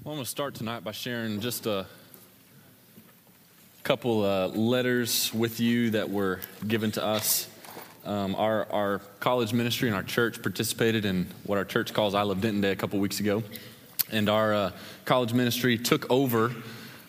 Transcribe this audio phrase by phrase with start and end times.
[0.00, 1.86] Well, I'm going to start tonight by sharing just a
[3.84, 7.46] couple uh, letters with you that were given to us.
[8.04, 12.22] Um, our, our college ministry and our church participated in what our church calls I
[12.22, 13.44] Love Denton Day a couple weeks ago.
[14.10, 14.70] And our uh,
[15.04, 16.52] college ministry took over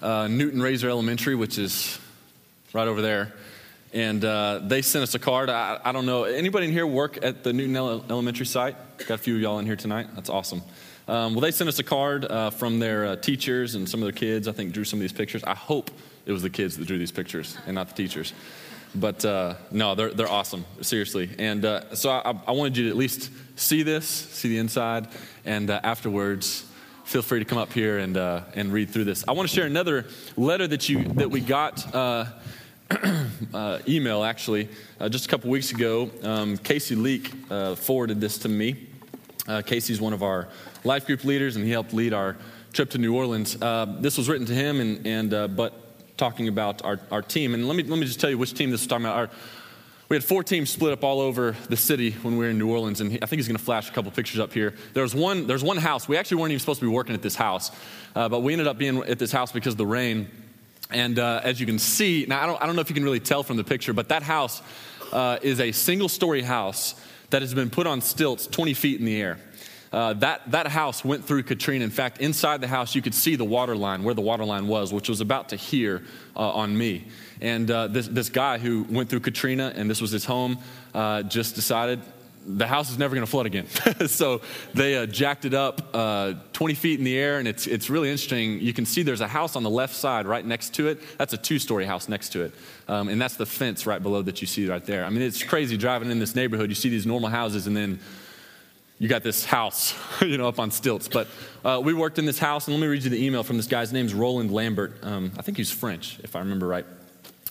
[0.04, 1.98] uh, Newton Rayzor Elementary, which is
[2.74, 3.34] right over there.
[3.92, 5.50] And uh, they sent us a card.
[5.50, 6.26] I, I, don't know.
[6.26, 8.76] Anybody in here work at the Newton Elementary site?
[9.00, 10.10] Got a few of y'all in here tonight.
[10.14, 10.62] That's awesome.
[11.08, 14.06] Um, well, they sent us a card uh, from their uh, teachers and some of
[14.06, 14.48] their kids.
[14.48, 15.44] I think drew some of these pictures.
[15.44, 15.92] I hope
[16.26, 18.34] it was the kids that drew these pictures and not the teachers.
[18.96, 21.30] But uh, no, they're, they're awesome, seriously.
[21.40, 25.08] And uh, so I, I, wanted you to at least see this, see the inside,
[25.46, 26.66] and uh, afterwards,
[27.04, 29.26] feel free to come up here and, uh, and read through this.
[29.28, 30.06] I want to share another
[30.38, 31.86] letter that, you, that we got.
[33.88, 34.70] email actually
[35.10, 36.12] just a couple weeks ago.
[36.22, 37.30] Um, Casey Leak
[37.78, 38.88] forwarded this to me.
[39.66, 40.50] Casey's one of our
[40.84, 42.36] life group leaders, and he helped lead our
[42.74, 43.62] trip to New Orleans.
[43.62, 45.74] Uh, this was written to him, and, and uh, but
[46.18, 47.54] talking about our, our team.
[47.54, 49.18] And let me, let me just tell you which team this is talking about.
[49.18, 49.30] Our,
[50.10, 52.70] we had four teams split up all over the city when we were in New
[52.70, 54.76] Orleans, and I think he's going to flash a couple pictures up here.
[54.94, 56.08] There was one, there's one house.
[56.08, 57.72] We actually weren't even supposed to be working at this house,
[58.16, 60.30] uh, but we ended up being at this house because of the rain.
[60.92, 63.04] And uh, as you can see, now I don't, I don't know if you can
[63.04, 64.62] really tell from the picture, but that house
[65.12, 66.96] uh, is a single story house
[67.32, 69.40] that has been put on stilts 20 feet in the air.
[69.94, 71.86] Uh, that, that house went through Katrina.
[71.86, 74.68] In fact, inside the house, you could see the water line, where the water line
[74.68, 76.02] was, which was about to here
[76.36, 77.06] uh, on me.
[77.40, 80.58] And uh, this, this guy who went through Katrina, and this was his home,
[80.96, 82.02] uh, just decided
[82.46, 83.68] the house is never going to flood again.
[84.08, 84.42] so
[84.74, 88.10] they uh, jacked it up uh, 20 feet in the air, and it's, it's really
[88.10, 88.60] interesting.
[88.60, 91.00] You can see there's a house on the left side right next to it.
[91.18, 92.54] That's a two story house next to it.
[92.88, 95.06] Um, and that's the fence right below that you see right there.
[95.06, 96.70] I mean, it's crazy driving in this neighborhood.
[96.70, 98.00] You see these normal houses, and then
[99.04, 101.10] you got this house, you know, up on stilts.
[101.10, 101.28] But
[101.66, 103.68] uh, we worked in this house, and let me read you the email from this
[103.68, 104.94] guy's name's Roland Lambert.
[105.04, 106.86] Um, I think he's French, if I remember right.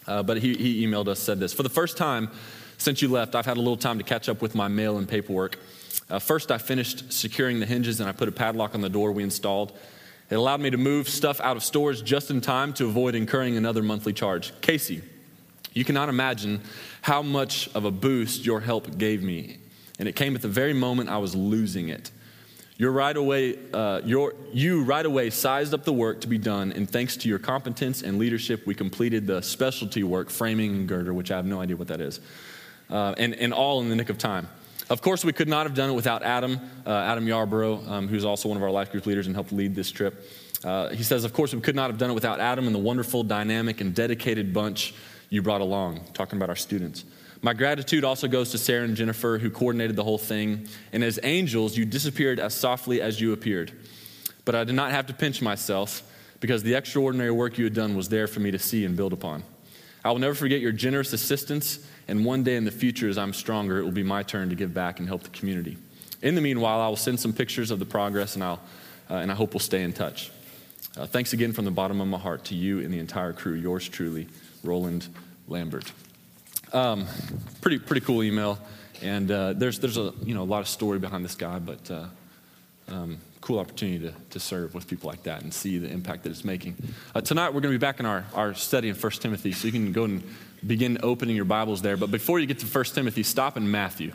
[0.07, 2.31] Uh, but he, he emailed us, said this For the first time
[2.79, 5.07] since you left, I've had a little time to catch up with my mail and
[5.07, 5.59] paperwork.
[6.09, 9.13] Uh, first, I finished securing the hinges and I put a padlock on the door
[9.13, 9.77] we installed.
[10.31, 13.59] It allowed me to move stuff out of storage just in time to avoid incurring
[13.59, 14.59] another monthly charge.
[14.63, 15.03] Casey,
[15.75, 16.63] you cannot imagine
[17.03, 19.59] how much of a boost your help gave me
[19.99, 22.11] and it came at the very moment I was losing it.
[22.79, 26.73] You're right away, uh, your, you right away sized up the work to be done,
[26.73, 31.15] and thanks to your competence and leadership, we completed the specialty work, framing and girder,
[31.15, 32.21] which I have no idea what that is,
[32.91, 34.49] uh, and, and all in the nick of time.
[34.91, 38.25] Of course, we could not have done it without Adam, uh, Adam Yarborough, um, who's
[38.25, 40.29] also one of our life group leaders and helped lead this trip.
[40.65, 42.81] Uh, he says, Of course, we could not have done it without Adam and the
[42.81, 44.95] wonderful, dynamic, and dedicated bunch
[45.31, 47.05] you brought along, talking about our students.
[47.45, 50.69] My gratitude also goes to Sarah and Jennifer, who coordinated the whole thing.
[50.93, 53.73] And as angels, you disappeared as softly as you appeared.
[54.45, 56.05] But I did not have to pinch myself
[56.39, 59.13] because the extraordinary work you had done was there for me to see and build
[59.13, 59.43] upon.
[60.05, 63.33] I will never forget your generous assistance, and one day in the future, as I'm
[63.33, 65.79] stronger, it will be my turn to give back and help the community.
[66.23, 68.61] In the meanwhile, I will send some pictures of the progress, and, I'll,
[69.09, 70.31] uh, and I hope we'll stay in touch.
[70.97, 73.55] Uh, thanks again from the bottom of my heart to you and the entire crew.
[73.55, 74.29] Yours truly,
[74.65, 75.07] Roland
[75.47, 75.93] Lambert.
[76.73, 77.07] Um,
[77.61, 78.59] pretty, pretty cool email.
[79.03, 81.91] And uh, there's, there's a, you know, a lot of story behind this guy, but
[81.91, 82.07] uh,
[82.89, 86.31] um, cool opportunity to, to serve with people like that and see the impact that
[86.31, 86.77] it's making.
[87.15, 89.67] Uh, tonight, we're going to be back in our, our study in 1 Timothy, so
[89.67, 90.23] you can go and
[90.67, 91.99] begin opening your Bibles there.
[91.99, 94.13] But before you get to 1 Timothy, stop in Matthew.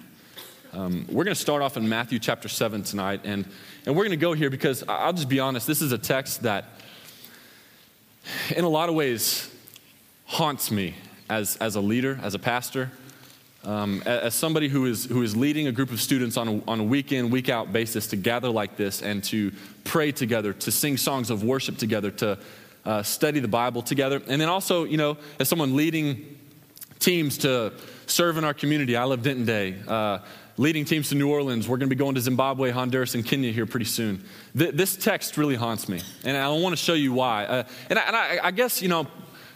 [0.73, 3.46] Um, we're going to start off in Matthew chapter 7 tonight, and,
[3.85, 6.41] and we're going to go here because I'll just be honest, this is a text
[6.41, 6.66] that,
[8.56, 9.53] in a lot of ways,
[10.25, 10.96] haunts me
[11.30, 12.92] as, as a leader, as a pastor,
[13.64, 16.80] um, as somebody who is, who is leading a group of students on a, on
[16.80, 19.52] a week in, week out basis to gather like this and to
[19.84, 22.38] pray together, to sing songs of worship together, to
[22.86, 24.22] uh, study the Bible together.
[24.28, 26.38] And then also, you know, as someone leading
[27.00, 27.74] teams to
[28.06, 29.76] serve in our community, I love Denton Day.
[29.86, 30.20] Uh,
[30.58, 31.68] leading teams to New Orleans.
[31.68, 34.24] We're going to be going to Zimbabwe, Honduras, and Kenya here pretty soon.
[34.58, 37.46] Th- this text really haunts me, and I want to show you why.
[37.46, 39.08] Uh, and, I, and I, I, guess, you know,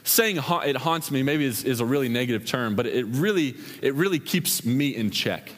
[0.03, 3.93] saying it haunts me maybe is, is a really negative term, but it really, it
[3.93, 5.51] really keeps me in check.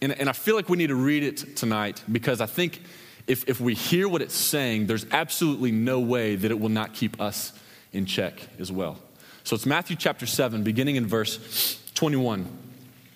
[0.00, 2.82] And, and I feel like we need to read it tonight because I think
[3.26, 6.94] if, if we hear what it's saying, there's absolutely no way that it will not
[6.94, 7.52] keep us
[7.92, 8.98] in check as well.
[9.44, 12.46] So it's Matthew chapter 7, beginning in verse 21.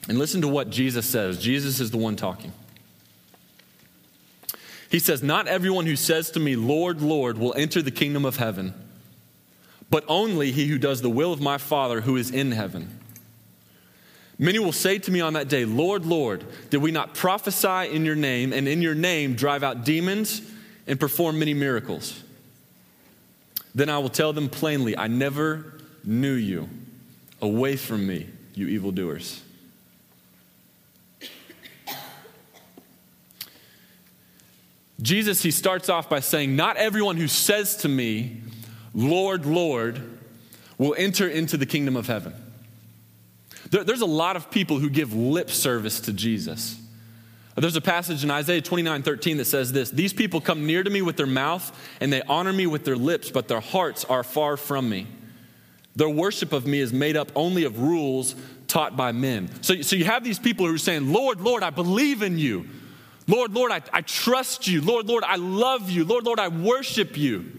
[0.09, 1.39] And listen to what Jesus says.
[1.39, 2.53] Jesus is the one talking.
[4.91, 8.37] He says, Not everyone who says to me, Lord, Lord, will enter the kingdom of
[8.37, 8.75] heaven
[9.93, 12.99] but only he who does the will of my Father who is in heaven.
[14.39, 18.07] Many will say to me on that day, Lord, Lord, did we not prophesy in
[18.07, 20.41] your name, and in your name drive out demons,
[20.87, 22.25] and perform many miracles.
[23.75, 25.75] Then I will tell them plainly, I never
[26.05, 26.71] knew you.
[27.43, 29.43] Away from me, you evildoers.
[35.03, 38.41] Jesus, he starts off by saying, Not everyone who says to me,
[38.95, 40.01] Lord, Lord,
[40.79, 42.35] will enter into the kingdom of heaven.
[43.71, 46.79] There, there's a lot of people who give lip service to Jesus.
[47.55, 50.91] There's a passage in Isaiah 29 13 that says this These people come near to
[50.91, 54.25] me with their mouth, and they honor me with their lips, but their hearts are
[54.25, 55.07] far from me.
[55.95, 58.35] Their worship of me is made up only of rules
[58.67, 59.51] taught by men.
[59.63, 62.67] So, so you have these people who are saying, Lord, Lord, I believe in you.
[63.29, 64.81] Lord, Lord, I, I trust you.
[64.81, 66.05] Lord, Lord, I love you.
[66.05, 67.53] Lord, Lord, I worship you.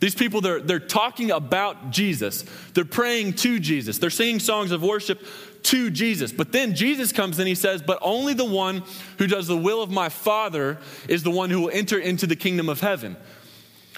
[0.00, 2.44] These people, they're, they're talking about Jesus.
[2.74, 3.98] They're praying to Jesus.
[3.98, 5.20] They're singing songs of worship
[5.64, 6.32] to Jesus.
[6.32, 8.84] But then Jesus comes and he says, But only the one
[9.18, 10.78] who does the will of my Father
[11.08, 13.16] is the one who will enter into the kingdom of heaven.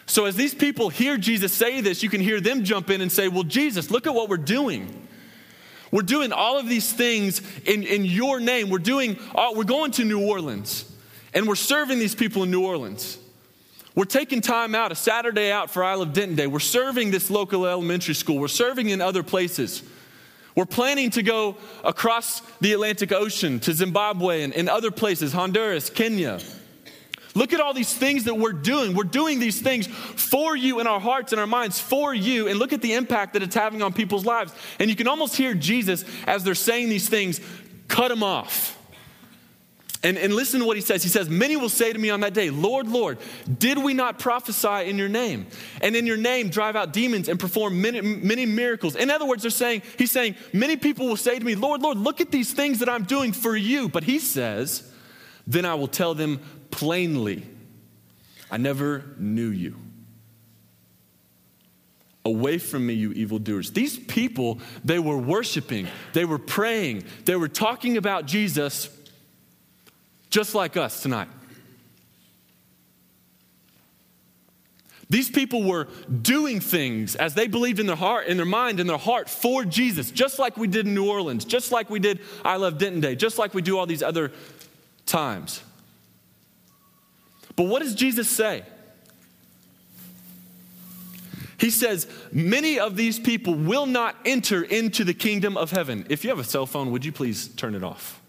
[0.06, 3.12] So as these people hear Jesus say this, you can hear them jump in and
[3.12, 5.06] say, Well, Jesus, look at what we're doing.
[5.92, 8.70] We're doing all of these things in, in your name.
[8.70, 10.90] We're doing, all, we're going to New Orleans
[11.34, 13.18] and we're serving these people in New Orleans.
[13.94, 16.46] We're taking time out, a Saturday out for I Love Denton Day.
[16.46, 18.38] We're serving this local elementary school.
[18.38, 19.82] We're serving in other places.
[20.54, 25.90] We're planning to go across the Atlantic Ocean to Zimbabwe and, and other places, Honduras,
[25.90, 26.38] Kenya.
[27.34, 28.94] Look at all these things that we're doing.
[28.94, 32.58] We're doing these things for you in our hearts and our minds, for you, and
[32.58, 34.52] look at the impact that it's having on people's lives.
[34.78, 37.40] And you can almost hear Jesus as they're saying these things
[37.88, 38.79] cut them off.
[40.02, 41.02] And, and listen to what he says.
[41.02, 43.18] He says, Many will say to me on that day, Lord, Lord,
[43.58, 45.46] did we not prophesy in your name?
[45.82, 48.96] And in your name drive out demons and perform many, many miracles.
[48.96, 51.98] In other words, they're saying, he's saying, many people will say to me, Lord, Lord,
[51.98, 53.90] look at these things that I'm doing for you.
[53.90, 54.90] But he says,
[55.46, 57.46] Then I will tell them plainly,
[58.50, 59.76] I never knew you.
[62.24, 63.72] Away from me, you evildoers.
[63.72, 68.88] These people, they were worshiping, they were praying, they were talking about Jesus
[70.30, 71.28] just like us tonight.
[75.10, 75.88] These people were
[76.22, 79.64] doing things as they believed in their heart, in their mind, in their heart for
[79.64, 83.00] Jesus, just like we did in New Orleans, just like we did I Love Denton
[83.00, 84.30] Day, just like we do all these other
[85.06, 85.62] times.
[87.56, 88.62] But what does Jesus say?
[91.58, 96.06] He says, Many of these people will not enter into the kingdom of heaven.
[96.08, 98.20] If you have a cell phone, would you please turn it off?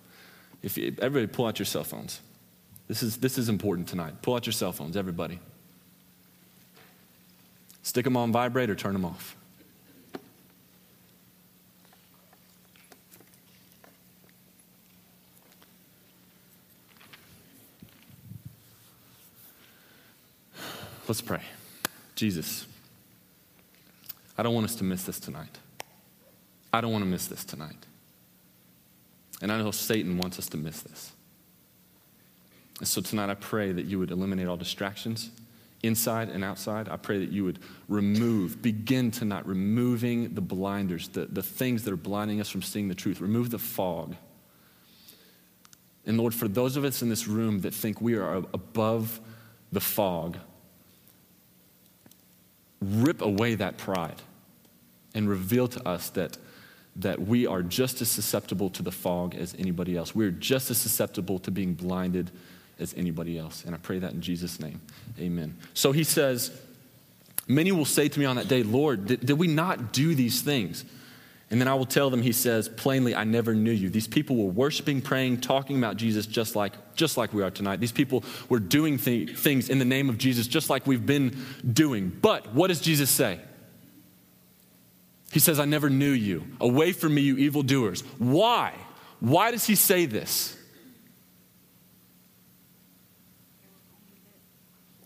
[0.64, 2.22] If you, everybody pull out your cell phones.
[2.88, 4.22] This is, this is important tonight.
[4.22, 5.40] Pull out your cell phones, everybody.
[7.84, 9.36] Stick them on vibrate or turn them off.
[21.08, 21.42] Let's pray.
[22.16, 22.66] Jesus,
[24.38, 25.58] I don't want us to miss this tonight.
[26.72, 27.76] I don't want to miss this tonight.
[29.42, 31.12] And I know Satan wants us to miss this.
[32.80, 35.30] And so tonight I pray that you would eliminate all distractions
[35.84, 36.90] inside and outside.
[36.90, 41.94] I pray that you would remove, begin tonight removing the blinders, the, the things that
[41.94, 43.20] are blinding us from seeing the truth.
[43.22, 44.16] Remove the fog.
[46.06, 49.20] And Lord, for those of us in this room that think we are above
[49.72, 50.38] the fog,
[52.82, 54.22] rip away that pride
[55.14, 56.38] and reveal to us that
[56.98, 60.14] that we are just as susceptible to the fog as anybody else.
[60.14, 62.32] We're just as susceptible to being blinded
[62.80, 63.64] as anybody else.
[63.66, 64.82] And I pray that in Jesus' name.
[65.20, 65.56] Amen.
[65.74, 66.52] So he says,
[67.48, 70.42] Many will say to me on that day, Lord, did, did we not do these
[70.42, 70.86] things?
[71.50, 73.90] And then I will tell them, he says, plainly, I never knew you.
[73.90, 77.82] These people were worshiping, praying, talking about Jesus just like, just like we are tonight.
[77.82, 81.38] These people were doing th- things in the name of Jesus just like we've been
[81.74, 82.10] doing.
[82.22, 83.42] But what does Jesus say?
[85.32, 86.44] He says, I never knew you.
[86.60, 88.02] Away from me, you evildoers.
[88.18, 88.74] Why?
[89.20, 90.58] Why does he say this?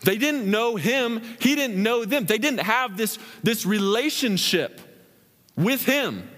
[0.00, 2.26] They didn't know him, he didn't know them.
[2.26, 4.80] They didn't have this, this relationship
[5.56, 6.28] with him.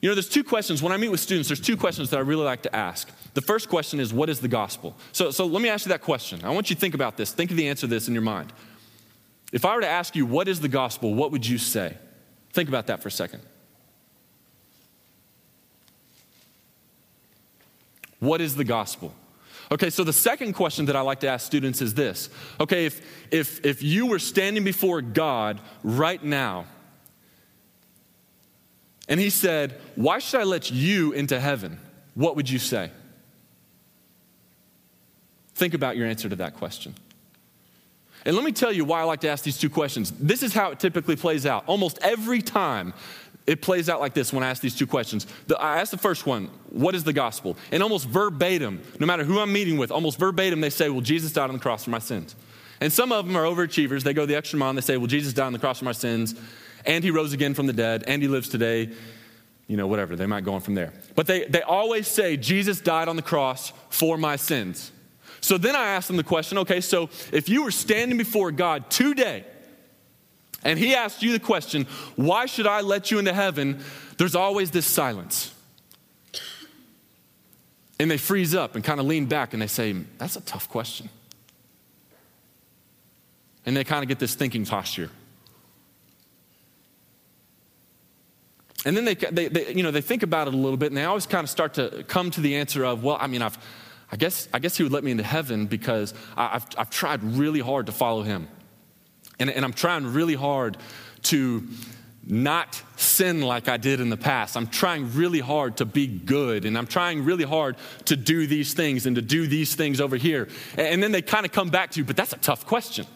[0.00, 0.82] You know, there's two questions.
[0.82, 3.08] When I meet with students, there's two questions that I really like to ask.
[3.34, 4.96] The first question is, What is the gospel?
[5.12, 6.44] So, so let me ask you that question.
[6.44, 7.32] I want you to think about this.
[7.32, 8.52] Think of the answer to this in your mind.
[9.52, 11.14] If I were to ask you, What is the gospel?
[11.14, 11.96] What would you say?
[12.52, 13.40] Think about that for a second.
[18.20, 19.14] What is the gospel?
[19.72, 22.28] Okay, so the second question that I like to ask students is this.
[22.60, 23.00] Okay, if,
[23.32, 26.66] if, if you were standing before God right now,
[29.08, 31.80] and He said, Why should I let you into heaven?
[32.14, 32.90] What would you say?
[35.54, 36.94] Think about your answer to that question.
[38.24, 40.12] And let me tell you why I like to ask these two questions.
[40.12, 41.64] This is how it typically plays out.
[41.66, 42.94] Almost every time
[43.46, 45.26] it plays out like this when I ask these two questions.
[45.48, 47.56] The, I ask the first one, what is the gospel?
[47.72, 51.32] And almost verbatim, no matter who I'm meeting with, almost verbatim, they say, well, Jesus
[51.32, 52.36] died on the cross for my sins.
[52.80, 54.02] And some of them are overachievers.
[54.04, 55.84] They go the extra mile and they say, well, Jesus died on the cross for
[55.84, 56.34] my sins,
[56.86, 58.90] and he rose again from the dead, and he lives today.
[59.68, 60.16] You know, whatever.
[60.16, 60.92] They might go on from there.
[61.14, 64.90] But they, they always say, Jesus died on the cross for my sins.
[65.42, 68.88] So then I asked them the question okay, so if you were standing before God
[68.88, 69.44] today
[70.64, 73.82] and He asked you the question, why should I let you into heaven?
[74.16, 75.52] There's always this silence.
[77.98, 80.68] And they freeze up and kind of lean back and they say, that's a tough
[80.68, 81.08] question.
[83.66, 85.10] And they kind of get this thinking posture.
[88.84, 90.96] And then they, they, they, you know, they think about it a little bit and
[90.96, 93.58] they always kind of start to come to the answer of, well, I mean, I've,
[94.12, 97.60] I guess, I guess he would let me into heaven because I've, I've tried really
[97.60, 98.46] hard to follow him.
[99.40, 100.76] And, and I'm trying really hard
[101.22, 101.66] to
[102.24, 104.56] not sin like I did in the past.
[104.56, 108.74] I'm trying really hard to be good, and I'm trying really hard to do these
[108.74, 110.48] things and to do these things over here.
[110.76, 113.06] And then they kind of come back to you, but that's a tough question.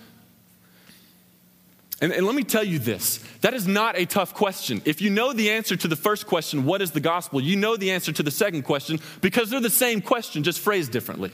[2.00, 4.83] And, and, let me tell you this that is not a tough question.
[4.85, 7.76] If you know the answer to the first question, what is the gospel, you know
[7.76, 11.33] the answer to the second question because they're the same question, just phrased differently.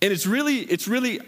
[0.00, 1.20] And it's really, it's really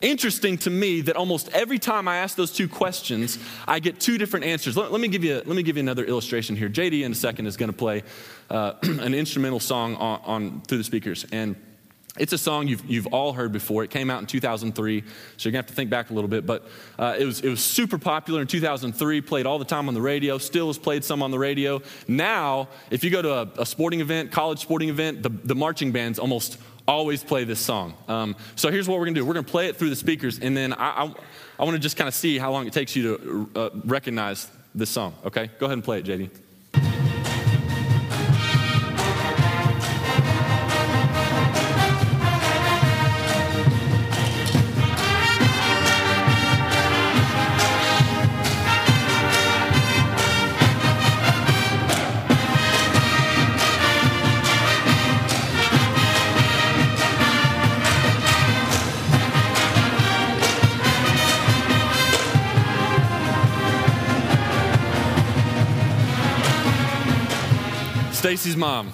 [0.00, 4.18] interesting to me that almost every time I ask those two questions, I get two
[4.18, 4.76] different answers.
[4.76, 6.68] Let, let me, give you, let me give you another illustration here.
[6.68, 8.04] JD in a second is going to play
[8.50, 11.26] uh, an instrumental song on, on, through the speakers.
[11.30, 11.56] And
[12.18, 13.84] it's a song you've, you've all heard before.
[13.84, 16.28] It came out in 2003, so you're going to have to think back a little
[16.28, 16.44] bit.
[16.44, 16.66] But
[16.98, 20.00] uh, it, was, it was super popular in 2003, played all the time on the
[20.02, 21.80] radio, still is played some on the radio.
[22.06, 25.90] Now, if you go to a, a sporting event, college sporting event, the, the marching
[25.90, 27.94] bands almost always play this song.
[28.08, 29.96] Um, so here's what we're going to do we're going to play it through the
[29.96, 31.14] speakers, and then I, I,
[31.60, 34.50] I want to just kind of see how long it takes you to uh, recognize
[34.74, 35.50] this song, okay?
[35.58, 36.30] Go ahead and play it, JD.
[68.42, 68.90] Stacy's mom.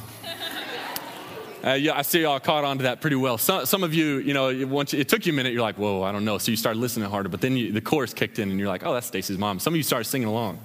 [1.64, 3.38] Uh, yeah, I see y'all caught on to that pretty well.
[3.38, 6.02] Some, some of you, you know, once it took you a minute, you're like, whoa,
[6.02, 6.37] I don't know.
[6.37, 8.85] So you started listening harder, but then you, the chorus kicked in and you're like,
[8.85, 9.59] oh, that's Stacy's mom.
[9.59, 10.61] Some of you started singing along.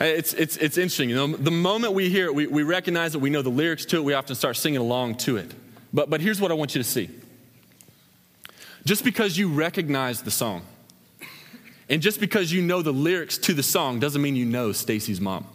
[0.00, 1.10] it's, it's, it's interesting.
[1.10, 3.84] You know, the moment we hear it, we, we recognize it, we know the lyrics
[3.86, 5.52] to it, we often start singing along to it.
[5.92, 7.10] But, but here's what I want you to see.
[8.84, 10.62] Just because you recognize the song,
[11.88, 15.20] and just because you know the lyrics to the song, doesn't mean you know Stacy's
[15.20, 15.48] mom.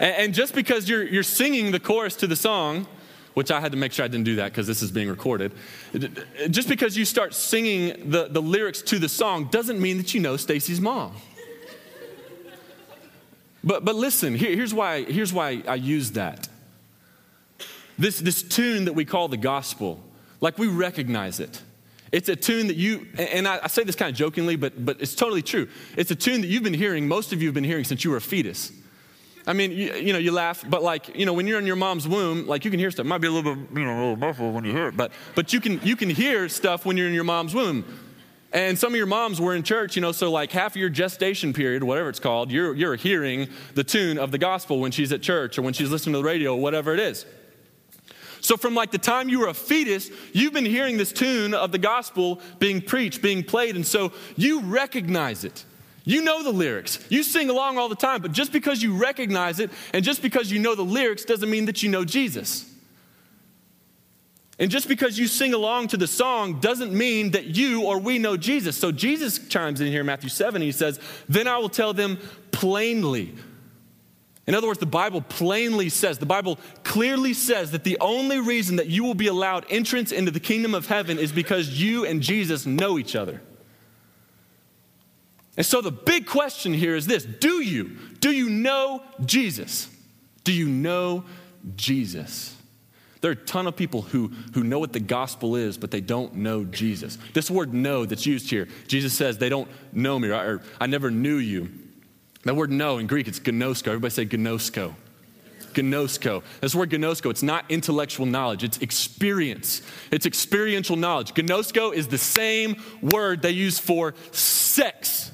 [0.00, 2.86] And, just because you're, you're singing the chorus to the song,
[3.34, 5.52] which I had to make sure I didn't do that because this is being recorded.
[6.50, 10.20] Just because you start singing the, the lyrics to the song doesn't mean that you
[10.20, 11.14] know Stacy's mom.
[13.64, 16.48] But, but listen, here, here's, why, here's why I use that.
[17.98, 20.00] This, this tune that we call the gospel,
[20.40, 21.62] like we recognize it.
[22.12, 25.00] It's a tune that you, and I, I say this kind of jokingly, but, but
[25.00, 25.68] it's totally true.
[25.96, 28.10] It's a tune that you've been hearing, most of you have been hearing since you
[28.10, 28.72] were a fetus.
[29.48, 31.74] I mean, you, you, know, you laugh, but like, you know, when you're in your
[31.74, 33.06] mom's womb, like you can hear stuff.
[33.06, 34.96] It might be a little bit, you know, a little muffled when you hear it,
[34.96, 37.82] but but you can you can hear stuff when you're in your mom's womb.
[38.52, 40.90] And some of your moms were in church, you know, so like half of your
[40.90, 45.12] gestation period, whatever it's called, you're you're hearing the tune of the gospel when she's
[45.12, 47.24] at church or when she's listening to the radio, whatever it is.
[48.42, 51.72] So, from like the time you were a fetus, you've been hearing this tune of
[51.72, 55.64] the gospel being preached, being played, and so you recognize it.
[56.08, 56.98] You know the lyrics.
[57.10, 60.50] You sing along all the time, but just because you recognize it and just because
[60.50, 62.64] you know the lyrics doesn't mean that you know Jesus.
[64.58, 68.18] And just because you sing along to the song doesn't mean that you or we
[68.18, 68.74] know Jesus.
[68.74, 70.98] So Jesus chimes in here in Matthew 7, he says,
[71.28, 72.16] Then I will tell them
[72.52, 73.34] plainly.
[74.46, 78.76] In other words, the Bible plainly says, the Bible clearly says that the only reason
[78.76, 82.22] that you will be allowed entrance into the kingdom of heaven is because you and
[82.22, 83.42] Jesus know each other.
[85.58, 87.98] And so the big question here is this Do you?
[88.20, 89.90] Do you know Jesus?
[90.44, 91.24] Do you know
[91.76, 92.54] Jesus?
[93.20, 96.00] There are a ton of people who, who know what the gospel is, but they
[96.00, 97.18] don't know Jesus.
[97.34, 101.10] This word know that's used here, Jesus says they don't know me, or I never
[101.10, 101.68] knew you.
[102.44, 103.88] That word know in Greek, it's gnosko.
[103.88, 104.94] Everybody say gnosko.
[105.74, 106.44] Gnosko.
[106.60, 109.82] This word gnosko, it's not intellectual knowledge, it's experience.
[110.12, 111.34] It's experiential knowledge.
[111.34, 115.32] Gnosko is the same word they use for sex.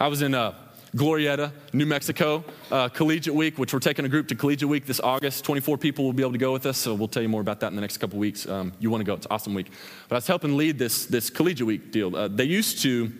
[0.00, 0.54] I was in uh,
[0.94, 5.00] Glorieta, New Mexico, uh, Collegiate Week, which we're taking a group to Collegiate Week this
[5.00, 5.44] August.
[5.44, 7.58] 24 people will be able to go with us, so we'll tell you more about
[7.60, 8.46] that in the next couple weeks.
[8.46, 9.72] Um, you want to go, it's awesome week.
[10.08, 12.14] But I was helping lead this, this Collegiate Week deal.
[12.14, 13.10] Uh, they used to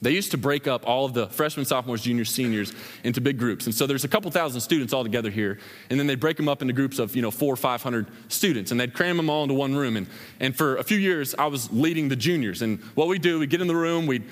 [0.00, 2.72] they used to break up all of the freshmen, sophomores, juniors, seniors
[3.02, 3.66] into big groups.
[3.66, 5.58] And so there's a couple thousand students all together here.
[5.90, 8.70] And then they'd break them up into groups of, you know, four or 500 students.
[8.70, 9.96] And they'd cram them all into one room.
[9.96, 10.06] And,
[10.38, 12.62] and for a few years, I was leading the juniors.
[12.62, 14.22] And what we do, we get in the room, we'd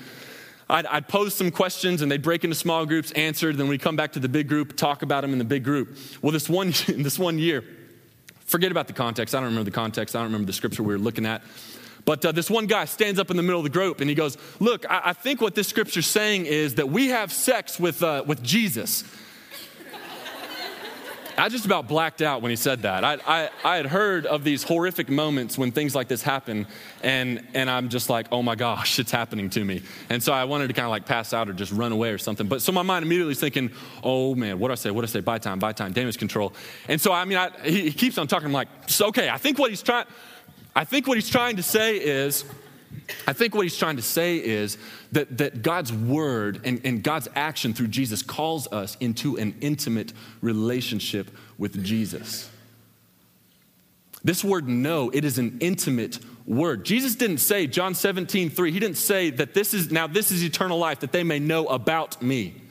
[0.69, 3.95] I'd, I'd, pose some questions and they'd break into small groups, answer, then we'd come
[3.95, 5.97] back to the big group, talk about them in the big group.
[6.21, 7.63] Well, this one, this one year,
[8.45, 9.33] forget about the context.
[9.33, 10.15] I don't remember the context.
[10.15, 11.41] I don't remember the scripture we were looking at.
[12.05, 14.15] But uh, this one guy stands up in the middle of the group and he
[14.15, 18.01] goes, Look, I, I think what this scripture's saying is that we have sex with,
[18.01, 19.03] uh, with Jesus.
[21.39, 23.03] I just about blacked out when he said that.
[23.03, 26.65] I, I, I, had heard of these horrific moments when things like this happen,
[27.03, 29.83] and, and I'm just like, oh my gosh, it's happening to me.
[30.09, 32.17] And so I wanted to kind of like pass out or just run away or
[32.17, 32.47] something.
[32.47, 33.71] But so my mind immediately is thinking,
[34.03, 34.89] oh man, what do I say?
[34.89, 35.19] What do I say?
[35.19, 36.53] Buy time, buy time, damage control.
[36.87, 38.47] And so, I mean, I, he, he keeps on talking.
[38.47, 40.07] I'm like, okay, I think what he's trying,
[40.75, 42.45] I think what he's trying to say is,
[43.25, 44.77] I think what he's trying to say is
[45.11, 50.13] that, that God's word and, and God's action through Jesus calls us into an intimate
[50.41, 52.49] relationship with Jesus.
[54.23, 56.83] This word know, it is an intimate word.
[56.83, 60.43] Jesus didn't say, John 17, 3, he didn't say that this is now this is
[60.43, 62.61] eternal life, that they may know about me.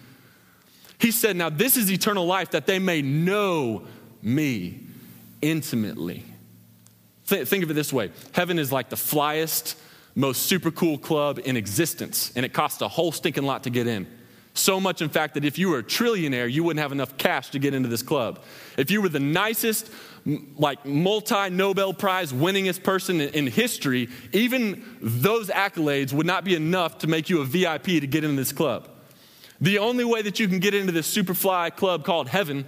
[0.99, 3.87] He said, Now this is eternal life, that they may know
[4.23, 4.81] me
[5.43, 6.25] intimately.
[7.29, 9.77] Th- think of it this way heaven is like the flyest,
[10.17, 13.87] most super cool club in existence, and it costs a whole stinking lot to get
[13.87, 14.07] in.
[14.55, 17.51] So much, in fact, that if you were a trillionaire, you wouldn't have enough cash
[17.51, 18.43] to get into this club.
[18.79, 19.91] If you were the nicest,
[20.57, 26.99] like multi Nobel Prize winningest person in history, even those accolades would not be enough
[26.99, 28.89] to make you a VIP to get into this club.
[29.61, 32.65] The only way that you can get into this superfly club called heaven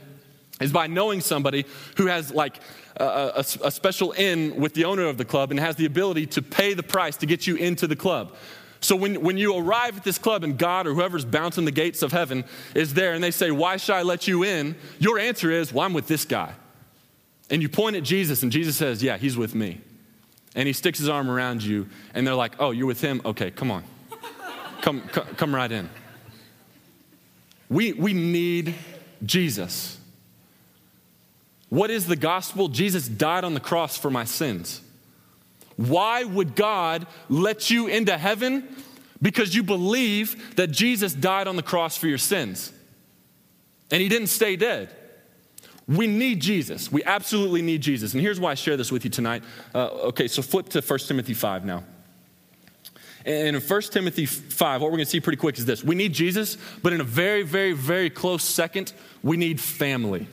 [0.61, 1.65] is by knowing somebody
[1.97, 2.61] who has like
[2.99, 6.27] a, a, a, special in with the owner of the club and has the ability
[6.27, 8.35] to pay the price to get you into the club.
[8.81, 12.03] So when, when you arrive at this club and God or whoever's bouncing the gates
[12.03, 14.77] of heaven is there and they say, Why should I let you in?
[14.99, 16.53] Your answer is, Well, I'm with this guy.
[17.51, 19.81] And you point at Jesus and Jesus says, Yeah, he's with me.
[20.55, 23.21] And he sticks his arm around you and they're like, Oh, you're with him?
[23.25, 23.85] Okay, come on.
[24.81, 25.91] Come, come, come right in.
[27.69, 28.75] We, we need
[29.25, 29.98] Jesus.
[31.69, 32.69] What is the gospel?
[32.69, 34.81] Jesus died on the cross for my sins.
[35.77, 38.69] Why would God let you into heaven?
[39.21, 42.73] Because you believe that Jesus died on the cross for your sins.
[43.91, 44.95] And he didn't stay dead.
[45.87, 46.93] We need Jesus.
[46.93, 48.13] We absolutely need Jesus.
[48.13, 49.43] And here's why I share this with you tonight.
[49.75, 51.85] Uh, okay, so flip to 1 Timothy 5 now.
[53.25, 55.95] And in 1 Timothy 5, what we're going to see pretty quick is this we
[55.95, 60.27] need Jesus, but in a very, very, very close second, we need family.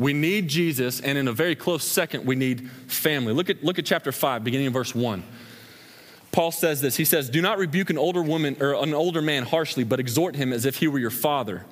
[0.00, 3.34] We need Jesus, and in a very close second, we need family.
[3.34, 5.22] Look at, look at chapter 5, beginning in verse 1.
[6.32, 9.42] Paul says this He says, Do not rebuke an older woman or an older man
[9.42, 11.66] harshly, but exhort him as if he were your father.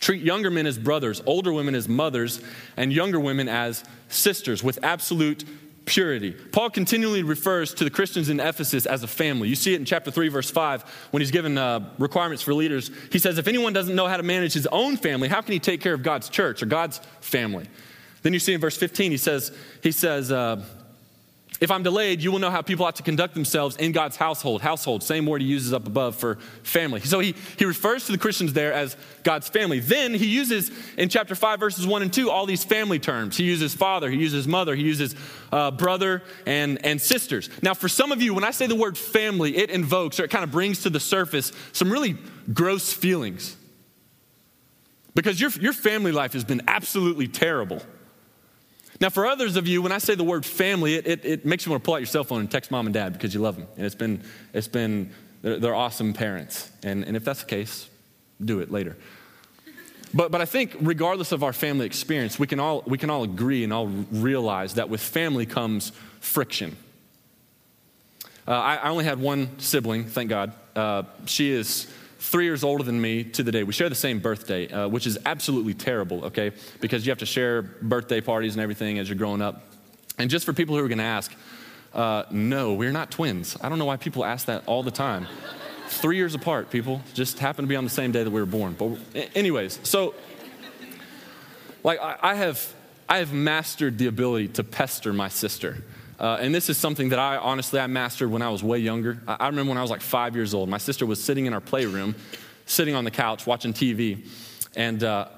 [0.00, 2.40] Treat younger men as brothers, older women as mothers,
[2.76, 5.44] and younger women as sisters with absolute
[5.86, 6.32] purity.
[6.32, 9.48] Paul continually refers to the Christians in Ephesus as a family.
[9.48, 12.90] You see it in chapter 3, verse 5, when he's given uh, requirements for leaders.
[13.10, 15.60] He says, If anyone doesn't know how to manage his own family, how can he
[15.60, 17.66] take care of God's church or God's family?
[18.22, 20.64] Then you see in verse 15, he says, he says uh,
[21.60, 24.60] if I'm delayed, you will know how people ought to conduct themselves in God's household.
[24.60, 27.00] Household, same word he uses up above for family.
[27.00, 29.80] So he, he refers to the Christians there as God's family.
[29.80, 33.36] Then he uses in chapter 5, verses 1 and 2, all these family terms.
[33.38, 35.14] He uses father, he uses mother, he uses
[35.50, 37.48] uh, brother and, and sisters.
[37.62, 40.30] Now, for some of you, when I say the word family, it invokes or it
[40.30, 42.16] kind of brings to the surface some really
[42.52, 43.56] gross feelings.
[45.14, 47.80] Because your, your family life has been absolutely terrible.
[49.00, 51.66] Now, for others of you, when I say the word family, it, it, it, makes
[51.66, 53.40] you want to pull out your cell phone and text mom and dad because you
[53.40, 53.66] love them.
[53.76, 56.70] And it's been, it's been they're, they're awesome parents.
[56.82, 57.88] And, and if that's the case,
[58.42, 58.96] do it later.
[60.14, 63.22] But, but I think, regardless of our family experience, we can, all, we can all
[63.22, 66.76] agree and all realize that with family comes friction.
[68.48, 70.52] Uh, I, I, only had one sibling, thank God.
[70.74, 71.92] Uh, she is
[72.26, 73.62] three years older than me to the day.
[73.62, 76.50] We share the same birthday, uh, which is absolutely terrible, okay?
[76.80, 79.62] Because you have to share birthday parties and everything as you're growing up.
[80.18, 81.32] And just for people who are to ask,
[81.94, 83.56] uh, no, we're not twins.
[83.60, 85.28] I don't know why people ask that all the time.
[85.88, 87.00] three years apart, people.
[87.14, 88.74] Just happen to be on the same day that we were born.
[88.76, 88.98] But,
[89.36, 90.14] anyways, so,
[91.84, 92.74] like, I, I have,
[93.08, 95.84] I have mastered the ability to pester my sister.
[96.18, 99.18] Uh, and this is something that I honestly I mastered when I was way younger.
[99.26, 100.68] I, I remember when I was like five years old.
[100.68, 102.14] My sister was sitting in our playroom,
[102.64, 104.26] sitting on the couch watching TV,
[104.74, 105.28] and uh,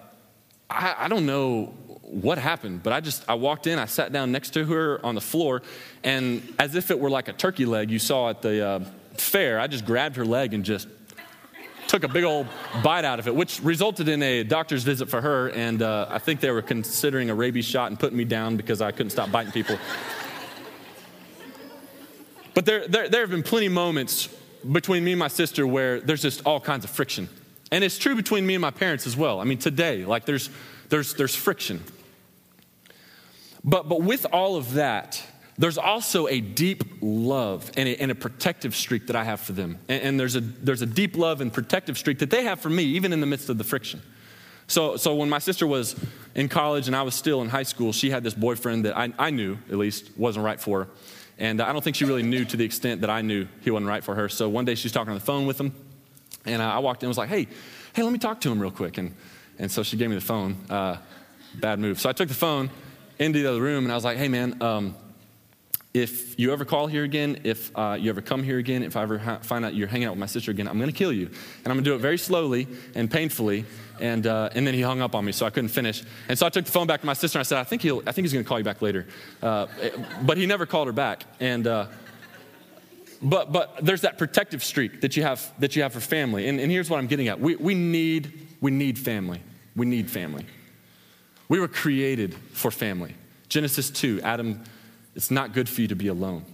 [0.70, 4.32] I, I don't know what happened, but I just I walked in, I sat down
[4.32, 5.62] next to her on the floor,
[6.04, 8.80] and as if it were like a turkey leg you saw at the uh,
[9.14, 10.88] fair, I just grabbed her leg and just
[11.88, 12.46] took a big old
[12.82, 15.48] bite out of it, which resulted in a doctor's visit for her.
[15.48, 18.80] And uh, I think they were considering a rabies shot and putting me down because
[18.82, 19.78] I couldn't stop biting people.
[22.58, 24.28] But there, there, there have been plenty of moments
[24.72, 27.28] between me and my sister where there's just all kinds of friction.
[27.70, 29.40] And it's true between me and my parents as well.
[29.40, 30.50] I mean, today, like there's,
[30.88, 31.84] there's, there's friction.
[33.62, 35.22] But, but with all of that,
[35.56, 39.52] there's also a deep love and a, and a protective streak that I have for
[39.52, 39.78] them.
[39.88, 42.70] And, and, there's, a, there's a deep love and protective streak that they have for
[42.70, 44.02] me, even in the midst of the friction.
[44.66, 45.94] So, so when my sister was
[46.34, 49.12] in college and I was still in high school, she had this boyfriend that I,
[49.16, 50.90] I knew, at least, wasn't right for her.
[51.38, 53.88] And I don't think she really knew to the extent that I knew he wasn't
[53.88, 54.28] right for her.
[54.28, 55.72] So one day she was talking on the phone with him,
[56.44, 57.46] and I walked in and was like, hey,
[57.92, 58.98] hey, let me talk to him real quick.
[58.98, 59.14] And,
[59.58, 60.56] and so she gave me the phone.
[60.68, 60.96] Uh,
[61.54, 62.00] bad move.
[62.00, 62.70] So I took the phone
[63.18, 64.94] into the other room, and I was like, hey, man, um,
[65.98, 69.02] if you ever call here again, if uh, you ever come here again, if I
[69.02, 71.12] ever ha- find out you're hanging out with my sister again, I'm going to kill
[71.12, 71.26] you.
[71.26, 73.64] And I'm going to do it very slowly and painfully.
[74.00, 76.04] And, uh, and then he hung up on me, so I couldn't finish.
[76.28, 77.82] And so I took the phone back to my sister and I said, I think,
[77.82, 79.06] he'll, I think he's going to call you back later.
[79.42, 79.66] Uh,
[80.22, 81.24] but he never called her back.
[81.40, 81.88] And, uh,
[83.20, 86.46] but, but there's that protective streak that you have, that you have for family.
[86.46, 89.42] And, and here's what I'm getting at we, we, need, we need family.
[89.74, 90.46] We need family.
[91.48, 93.16] We were created for family.
[93.48, 94.62] Genesis 2, Adam
[95.18, 96.44] it's not good for you to be alone.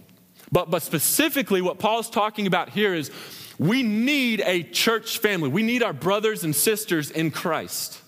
[0.51, 3.11] But, but specifically, what Paul's talking about here is
[3.59, 5.49] we need a church family.
[5.49, 8.01] We need our brothers and sisters in Christ.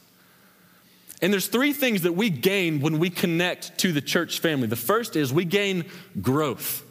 [1.21, 4.65] And there's three things that we gain when we connect to the church family.
[4.65, 5.85] The first is we gain
[6.23, 6.83] growth.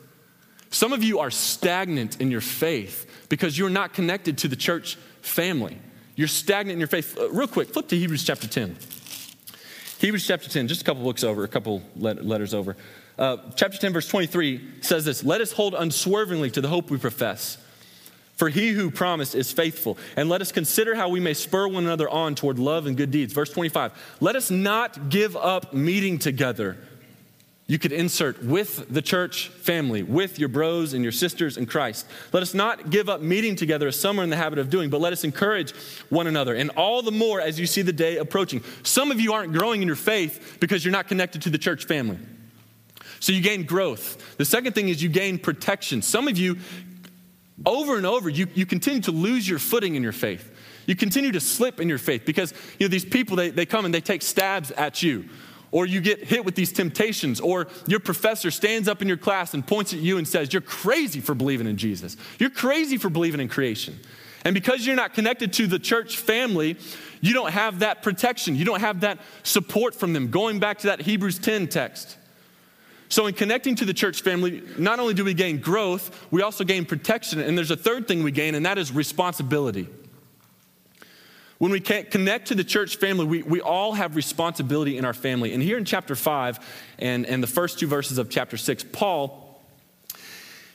[0.70, 4.94] Some of you are stagnant in your faith because you're not connected to the church
[5.22, 5.76] family.
[6.14, 7.18] You're stagnant in your faith.
[7.18, 8.76] Uh, real quick, flip to Hebrews chapter 10.
[9.98, 12.76] Hebrews chapter 10, just a couple books over, a couple letters over.
[13.18, 16.98] Uh, chapter 10, verse 23 says this Let us hold unswervingly to the hope we
[16.98, 17.58] profess.
[18.34, 19.96] For he who promised is faithful.
[20.14, 23.10] And let us consider how we may spur one another on toward love and good
[23.10, 23.32] deeds.
[23.32, 26.76] Verse 25 Let us not give up meeting together.
[27.68, 32.06] You could insert with the church family, with your bros and your sisters in Christ.
[32.32, 34.88] Let us not give up meeting together as some are in the habit of doing,
[34.88, 35.72] but let us encourage
[36.08, 36.54] one another.
[36.54, 38.62] And all the more as you see the day approaching.
[38.84, 41.86] Some of you aren't growing in your faith because you're not connected to the church
[41.86, 42.18] family.
[43.18, 44.36] So you gain growth.
[44.36, 46.02] The second thing is you gain protection.
[46.02, 46.58] Some of you,
[47.64, 50.52] over and over, you, you continue to lose your footing in your faith.
[50.86, 53.84] You continue to slip in your faith because you know these people they, they come
[53.84, 55.28] and they take stabs at you.
[55.72, 59.52] Or you get hit with these temptations, or your professor stands up in your class
[59.52, 62.16] and points at you and says, You're crazy for believing in Jesus.
[62.38, 63.98] You're crazy for believing in creation.
[64.44, 66.76] And because you're not connected to the church family,
[67.20, 68.54] you don't have that protection.
[68.54, 70.30] You don't have that support from them.
[70.30, 72.16] Going back to that Hebrews 10 text.
[73.08, 76.64] So, in connecting to the church family, not only do we gain growth, we also
[76.64, 77.40] gain protection.
[77.40, 79.88] And there's a third thing we gain, and that is responsibility.
[81.58, 85.14] When we can't connect to the church family, we, we all have responsibility in our
[85.14, 85.54] family.
[85.54, 86.58] And here in chapter 5
[86.98, 89.46] and, and the first two verses of chapter 6, Paul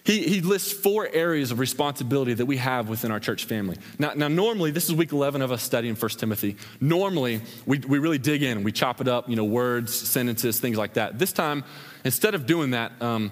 [0.04, 3.78] he, he lists four areas of responsibility that we have within our church family.
[4.00, 6.58] Now, now normally, this is week 11 of us studying 1 Timothy.
[6.80, 10.78] Normally, we, we really dig in we chop it up, you know, words, sentences, things
[10.78, 11.20] like that.
[11.20, 11.64] This time,
[12.04, 13.32] instead of doing that, um,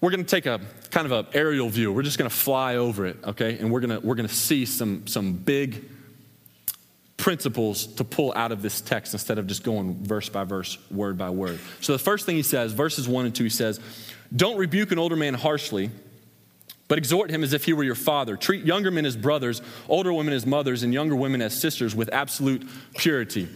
[0.00, 1.92] we're going to take a kind of an aerial view.
[1.92, 3.58] We're just going to fly over it, okay?
[3.58, 5.88] And we're going to, we're going to see some, some big
[7.22, 11.16] principles to pull out of this text instead of just going verse by verse, word
[11.16, 11.60] by word.
[11.80, 13.78] So the first thing he says, verses 1 and 2, he says,
[14.34, 15.92] don't rebuke an older man harshly,
[16.88, 18.36] but exhort him as if he were your father.
[18.36, 22.12] Treat younger men as brothers, older women as mothers, and younger women as sisters with
[22.12, 23.48] absolute purity.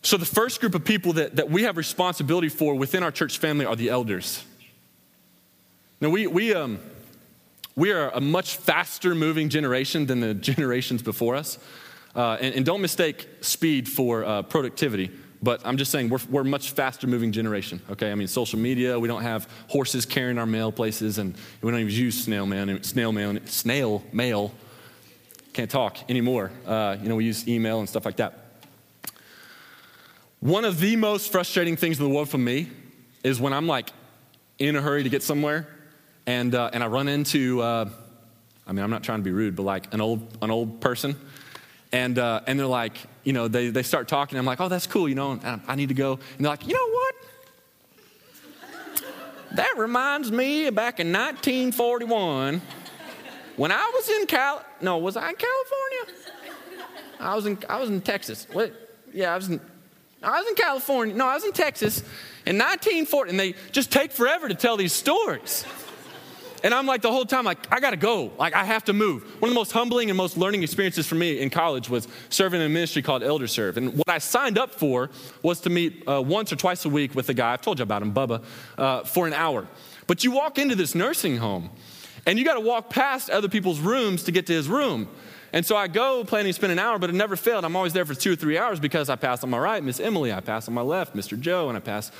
[0.00, 3.38] So, the first group of people that, that we have responsibility for within our church
[3.38, 4.42] family are the elders.
[6.00, 6.80] Now, we, we, um,
[7.76, 11.58] we are a much faster moving generation than the generations before us.
[12.14, 15.10] Uh, and, and, don't mistake speed for uh, productivity.
[15.42, 18.12] But I'm just saying, we're, we're much faster moving generation, okay?
[18.12, 21.80] I mean, social media, we don't have horses carrying our mail places, and we don't
[21.80, 24.52] even use snail mail, snail mail, snail mail.
[25.54, 26.52] Can't talk anymore.
[26.66, 28.38] Uh, you know, we use email and stuff like that.
[30.40, 32.68] One of the most frustrating things in the world for me
[33.24, 33.90] is when I'm like
[34.58, 35.66] in a hurry to get somewhere
[36.26, 37.88] and, uh, and I run into uh,
[38.66, 41.16] I mean, I'm not trying to be rude, but like an old, an old person.
[41.92, 44.38] And, uh, and they're like, you know, they, they start talking.
[44.38, 46.12] I'm like, oh, that's cool, you know, I need to go.
[46.12, 47.14] And they're like, you know what?
[49.52, 52.62] That reminds me back in 1941
[53.56, 54.64] when I was in Cal.
[54.80, 56.22] No, was I in California?
[57.20, 58.46] I was in, I was in Texas.
[58.50, 58.72] What?
[59.12, 59.60] Yeah, I was in,
[60.22, 61.14] I was in California.
[61.14, 61.98] No, I was in Texas
[62.46, 63.30] in 1940.
[63.30, 65.66] And they just take forever to tell these stories.
[66.62, 68.32] And I'm like the whole time, like, I gotta go.
[68.38, 69.24] Like, I have to move.
[69.40, 72.60] One of the most humbling and most learning experiences for me in college was serving
[72.60, 73.76] in a ministry called Elder Serve.
[73.76, 75.10] And what I signed up for
[75.42, 77.82] was to meet uh, once or twice a week with a guy, I've told you
[77.82, 78.44] about him, Bubba,
[78.78, 79.66] uh, for an hour.
[80.06, 81.70] But you walk into this nursing home,
[82.26, 85.08] and you gotta walk past other people's rooms to get to his room.
[85.52, 87.64] And so I go planning to spend an hour, but it never failed.
[87.64, 90.00] I'm always there for two or three hours because I pass on my right, Miss
[90.00, 91.38] Emily, I pass on my left, Mr.
[91.38, 92.10] Joe, and I pass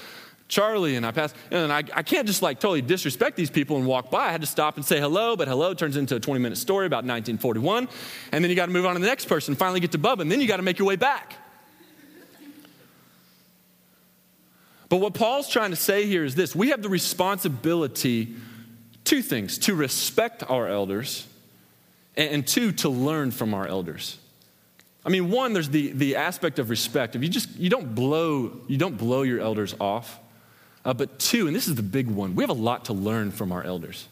[0.53, 3.87] Charlie, and I pass, and I, I can't just like totally disrespect these people and
[3.87, 4.27] walk by.
[4.27, 6.85] I had to stop and say hello, but hello turns into a 20 minute story
[6.85, 7.89] about 1941.
[8.33, 10.21] And then you got to move on to the next person, finally get to Bubba,
[10.21, 11.37] and then you got to make your way back.
[14.91, 18.35] But what Paul's trying to say here is this we have the responsibility,
[19.05, 21.27] two things, to respect our elders,
[22.15, 24.19] and two, to learn from our elders.
[25.03, 27.17] I mean, one, there's the, the aspect of respect.
[27.17, 30.19] If you just you don't blow you don't blow your elders off,
[30.85, 33.31] uh, but two, and this is the big one, we have a lot to learn
[33.31, 34.09] from our elders.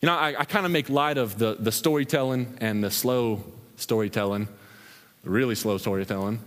[0.00, 3.44] You know, I, I kind of make light of the, the storytelling and the slow
[3.76, 4.48] storytelling,
[5.24, 6.40] the really slow storytelling.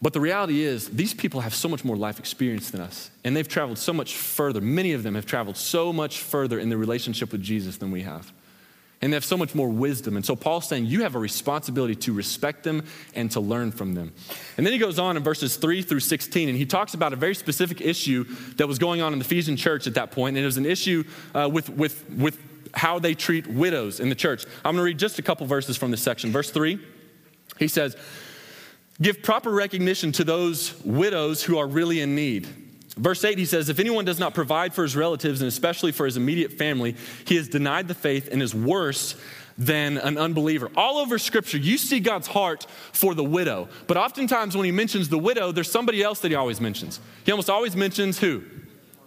[0.00, 3.34] But the reality is, these people have so much more life experience than us, and
[3.34, 4.60] they've traveled so much further.
[4.60, 8.02] Many of them have traveled so much further in their relationship with Jesus than we
[8.02, 8.32] have.
[9.00, 10.16] And they have so much more wisdom.
[10.16, 12.84] And so Paul's saying you have a responsibility to respect them
[13.14, 14.12] and to learn from them.
[14.56, 17.16] And then he goes on in verses 3 through 16, and he talks about a
[17.16, 18.24] very specific issue
[18.56, 20.36] that was going on in the Ephesian church at that point.
[20.36, 22.38] And it was an issue uh, with, with, with
[22.74, 24.44] how they treat widows in the church.
[24.64, 26.32] I'm going to read just a couple verses from this section.
[26.32, 26.80] Verse 3,
[27.58, 27.96] he says,
[29.00, 32.48] Give proper recognition to those widows who are really in need
[32.98, 36.04] Verse 8, he says, If anyone does not provide for his relatives, and especially for
[36.04, 39.14] his immediate family, he has denied the faith and is worse
[39.56, 40.70] than an unbeliever.
[40.76, 43.68] All over Scripture, you see God's heart for the widow.
[43.86, 47.00] But oftentimes, when he mentions the widow, there's somebody else that he always mentions.
[47.24, 48.42] He almost always mentions who?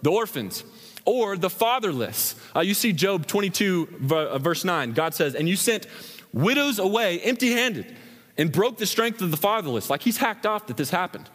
[0.02, 0.64] The orphans
[1.04, 2.34] or the fatherless.
[2.54, 4.92] Uh, you see Job 22, uh, verse 9.
[4.92, 5.86] God says, And you sent
[6.32, 7.94] widows away empty handed
[8.38, 9.90] and broke the strength of the fatherless.
[9.90, 11.28] Like he's hacked off that this happened.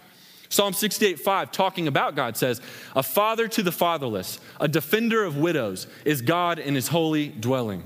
[0.50, 2.62] Psalm 68 5, talking about God, says,
[2.96, 7.84] A father to the fatherless, a defender of widows, is God in his holy dwelling.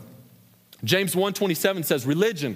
[0.83, 2.55] James 1:27 says, Religion,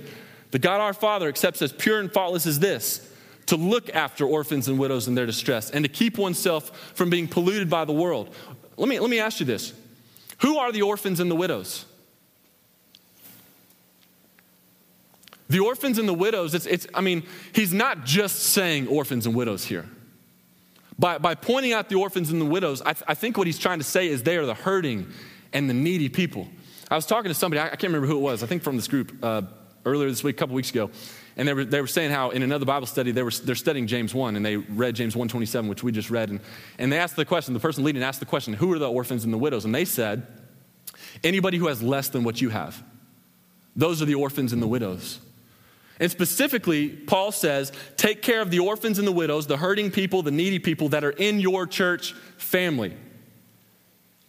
[0.51, 3.11] the God our Father accepts as pure and faultless as this
[3.47, 7.27] to look after orphans and widows in their distress and to keep oneself from being
[7.27, 8.33] polluted by the world.
[8.77, 9.73] Let me, let me ask you this
[10.39, 11.85] Who are the orphans and the widows?
[15.47, 19.35] The orphans and the widows, it's, it's, I mean, he's not just saying orphans and
[19.35, 19.87] widows here.
[20.97, 23.59] By, by pointing out the orphans and the widows, I, th- I think what he's
[23.59, 25.11] trying to say is they are the hurting
[25.51, 26.47] and the needy people.
[26.89, 28.75] I was talking to somebody, I, I can't remember who it was, I think from
[28.77, 29.41] this group uh,
[29.83, 30.89] earlier this week, a couple weeks ago,
[31.35, 33.87] and they were, they were saying how in another Bible study, they were, they're studying
[33.87, 36.39] James 1, and they read James 127, which we just read, and,
[36.79, 39.25] and they asked the question, the person leading asked the question, who are the orphans
[39.25, 39.65] and the widows?
[39.65, 40.25] And they said,
[41.23, 42.81] anybody who has less than what you have.
[43.75, 45.19] Those are the orphans and the widows.
[45.99, 50.21] And specifically, Paul says, take care of the orphans and the widows, the hurting people,
[50.21, 52.95] the needy people that are in your church family.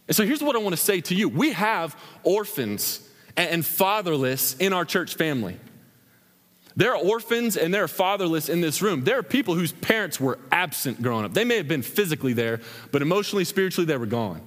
[0.07, 3.01] And so here's what I want to say to you we have orphans
[3.35, 5.57] and fatherless in our church family.
[6.77, 9.03] There are orphans and there are fatherless in this room.
[9.03, 11.33] There are people whose parents were absent growing up.
[11.33, 14.41] They may have been physically there, but emotionally, spiritually, they were gone.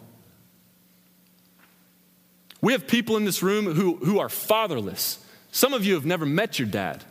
[2.60, 5.18] We have people in this room who, who are fatherless.
[5.50, 7.02] Some of you have never met your dad.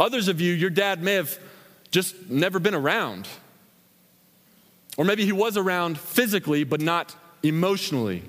[0.00, 1.38] Others of you, your dad may have
[1.90, 3.28] just never been around.
[4.96, 8.22] Or maybe he was around physically, but not emotionally.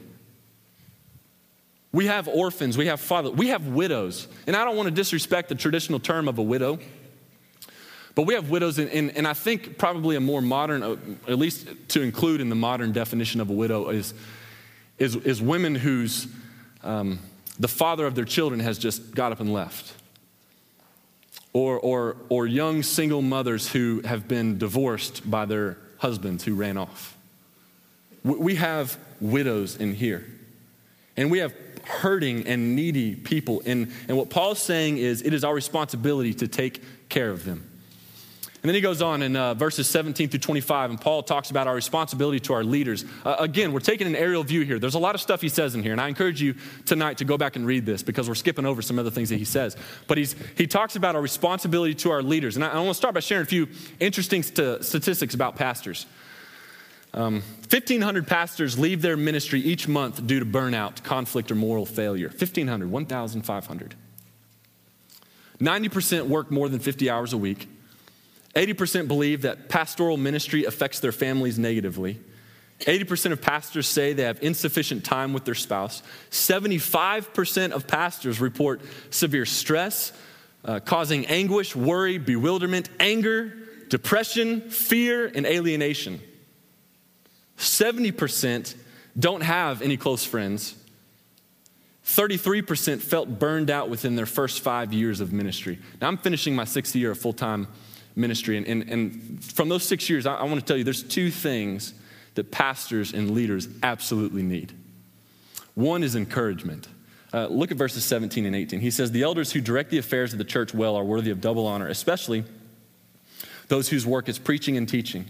[1.91, 4.27] We have orphans, we have fathers, we have widows.
[4.47, 6.79] And I don't want to disrespect the traditional term of a widow,
[8.15, 10.95] but we have widows, and I think probably a more modern, uh,
[11.27, 14.13] at least to include in the modern definition of a widow, is,
[14.97, 16.27] is, is women whose
[16.83, 17.19] um,
[17.59, 19.94] the father of their children has just got up and left
[21.55, 26.75] or, or, or young single mothers who have been divorced by their husbands who ran
[26.75, 27.15] off.
[28.25, 30.25] We have widows in here.
[31.15, 31.53] And we have
[31.85, 33.61] hurting and needy people.
[33.65, 37.65] And, and what Paul's saying is it is our responsibility to take care of them.
[38.65, 41.67] And then he goes on in uh, verses 17 through 25, and Paul talks about
[41.67, 43.05] our responsibility to our leaders.
[43.23, 44.79] Uh, again, we're taking an aerial view here.
[44.79, 46.55] There's a lot of stuff he says in here, and I encourage you
[46.87, 49.37] tonight to go back and read this because we're skipping over some other things that
[49.37, 49.77] he says.
[50.07, 52.55] But he's, he talks about our responsibility to our leaders.
[52.55, 53.67] And I, I want to start by sharing a few
[53.99, 56.07] interesting st- statistics about pastors.
[57.13, 62.29] Um, 1,500 pastors leave their ministry each month due to burnout, conflict, or moral failure.
[62.29, 63.95] 1,500, 1,500.
[65.59, 67.67] 90% work more than 50 hours a week.
[68.55, 72.19] 80% believe that pastoral ministry affects their families negatively.
[72.79, 76.03] 80% of pastors say they have insufficient time with their spouse.
[76.31, 80.11] 75% of pastors report severe stress,
[80.63, 83.53] uh, causing anguish, worry, bewilderment, anger,
[83.89, 86.21] depression, fear, and alienation.
[87.57, 88.75] 70%
[89.17, 90.75] don't have any close friends.
[92.05, 95.79] 33% felt burned out within their first five years of ministry.
[96.01, 97.67] Now, I'm finishing my sixth year of full time
[98.15, 98.57] ministry.
[98.57, 101.31] And, and, and, from those six years, I, I want to tell you there's two
[101.31, 101.93] things
[102.35, 104.73] that pastors and leaders absolutely need.
[105.73, 106.87] One is encouragement.
[107.33, 108.79] Uh, look at verses 17 and 18.
[108.79, 111.41] He says, The elders who direct the affairs of the church well are worthy of
[111.41, 112.45] double honor, especially
[113.67, 115.25] those whose work is preaching and teaching.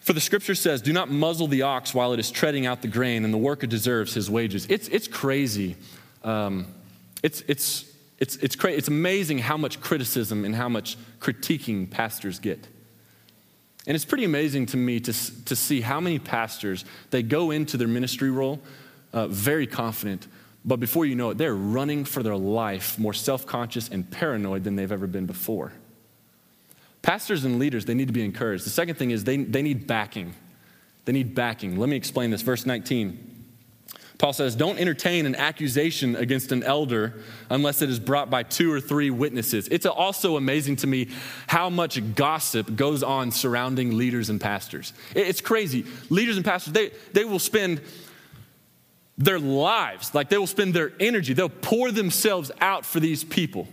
[0.00, 2.88] For the scripture says, Do not muzzle the ox while it is treading out the
[2.88, 4.66] grain, and the worker deserves his wages.
[4.68, 5.76] It's, it's crazy.
[6.24, 6.66] Um,
[7.22, 7.91] it's, it's
[8.22, 12.68] it's, it's, cra- it's amazing how much criticism and how much critiquing pastors get.
[13.84, 17.76] And it's pretty amazing to me to, to see how many pastors, they go into
[17.76, 18.60] their ministry role
[19.12, 20.28] uh, very confident,
[20.64, 24.62] but before you know it, they're running for their life more self conscious and paranoid
[24.62, 25.72] than they've ever been before.
[27.02, 28.64] Pastors and leaders, they need to be encouraged.
[28.64, 30.32] The second thing is they, they need backing.
[31.06, 31.76] They need backing.
[31.76, 32.42] Let me explain this.
[32.42, 33.31] Verse 19.
[34.18, 37.14] Paul says, Don't entertain an accusation against an elder
[37.50, 39.68] unless it is brought by two or three witnesses.
[39.70, 41.08] It's also amazing to me
[41.46, 44.92] how much gossip goes on surrounding leaders and pastors.
[45.14, 45.84] It's crazy.
[46.08, 47.80] Leaders and pastors, they, they will spend
[49.18, 53.68] their lives, like they will spend their energy, they'll pour themselves out for these people.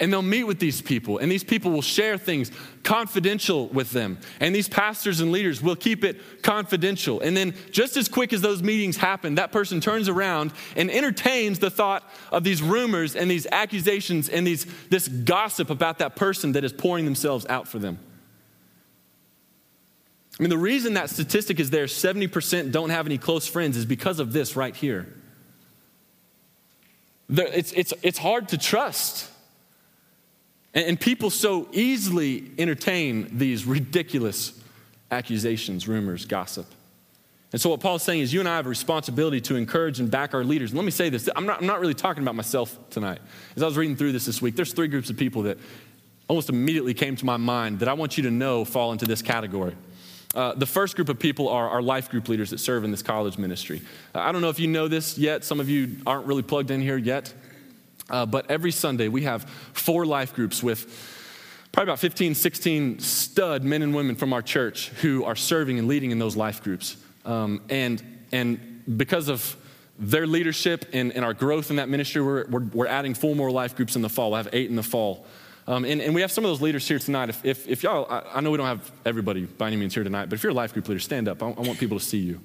[0.00, 2.52] And they'll meet with these people, and these people will share things
[2.84, 4.18] confidential with them.
[4.38, 7.20] And these pastors and leaders will keep it confidential.
[7.20, 11.58] And then, just as quick as those meetings happen, that person turns around and entertains
[11.58, 16.52] the thought of these rumors and these accusations and these, this gossip about that person
[16.52, 17.98] that is pouring themselves out for them.
[20.38, 23.84] I mean, the reason that statistic is there 70% don't have any close friends is
[23.84, 25.12] because of this right here.
[27.28, 29.28] It's, it's, it's hard to trust.
[30.78, 34.52] And, people so easily entertain these ridiculous
[35.10, 36.66] accusations, rumors, gossip.
[37.50, 40.08] And so, what Paul's saying is, you and I have a responsibility to encourage and
[40.08, 40.70] back our leaders.
[40.70, 43.18] And let me say this I'm not, I'm not really talking about myself tonight.
[43.56, 45.58] As I was reading through this this week, there's three groups of people that
[46.28, 49.20] almost immediately came to my mind that I want you to know fall into this
[49.20, 49.74] category.
[50.34, 53.02] Uh, the first group of people are our life group leaders that serve in this
[53.02, 53.82] college ministry.
[54.14, 55.42] Uh, I don't know if you know this yet.
[55.42, 57.32] Some of you aren't really plugged in here yet.
[58.08, 60.86] Uh, but every Sunday, we have four life groups with
[61.72, 65.86] probably about 15, 16 stud men and women from our church who are serving and
[65.88, 66.96] leading in those life groups.
[67.24, 69.56] Um, and, and because of
[69.98, 73.50] their leadership and, and, our growth in that ministry, we're, we're, we're, adding four more
[73.50, 74.30] life groups in the fall.
[74.30, 75.26] We'll have eight in the fall.
[75.66, 77.28] Um, and, and, we have some of those leaders here tonight.
[77.28, 80.04] If, if, if y'all, I, I, know we don't have everybody by any means here
[80.04, 81.42] tonight, but if you're a life group leader, stand up.
[81.42, 82.40] I, I want people to see you.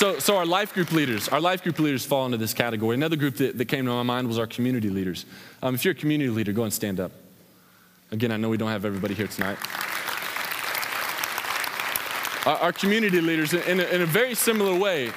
[0.00, 2.94] So, so our life group leaders, our life group leaders fall into this category.
[2.94, 5.26] Another group that, that came to my mind was our community leaders.
[5.62, 7.12] Um, if you're a community leader, go and stand up.
[8.10, 9.58] Again, I know we don't have everybody here tonight.
[12.46, 15.12] Our, our community leaders, in a, in a, very similar way,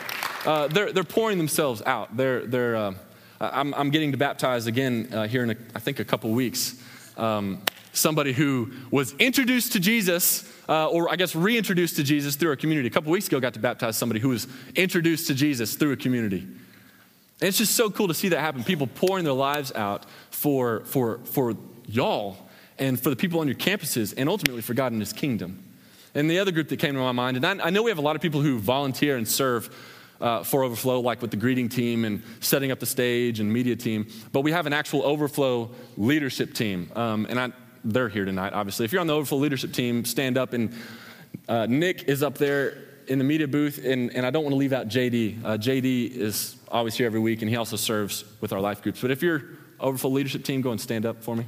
[0.46, 2.18] uh, they're, they're pouring themselves out.
[2.18, 2.94] They're, they're, uh,
[3.40, 6.76] I'm, I'm getting to baptize again uh, here in, a, I think, a couple weeks.
[7.16, 7.62] Um,
[7.94, 12.58] somebody who was introduced to Jesus uh, or I guess reintroduced to Jesus through a
[12.58, 12.88] community.
[12.88, 15.98] A couple weeks ago, got to baptize somebody who was introduced to Jesus through a
[15.98, 16.40] community.
[16.40, 18.64] And it's just so cool to see that happen.
[18.64, 21.56] People pouring their lives out for, for, for
[21.88, 22.38] y'all
[22.80, 25.64] and for the people on your campuses and ultimately for God and His kingdom.
[26.16, 27.98] And the other group that came to my mind, and I, I know we have
[27.98, 29.70] a lot of people who volunteer and serve
[30.22, 33.76] uh, for Overflow, like with the greeting team and setting up the stage and media
[33.76, 36.90] team, but we have an actual Overflow leadership team.
[36.96, 37.52] Um, and I,
[37.84, 38.86] they're here tonight, obviously.
[38.86, 40.54] If you're on the Overflow leadership team, stand up.
[40.54, 40.74] And
[41.48, 42.78] uh, Nick is up there
[43.08, 45.44] in the media booth, and, and I don't want to leave out JD.
[45.44, 49.02] Uh, JD is always here every week, and he also serves with our life groups.
[49.02, 49.44] But if you're
[49.80, 51.44] Overflow leadership team, go and stand up for me.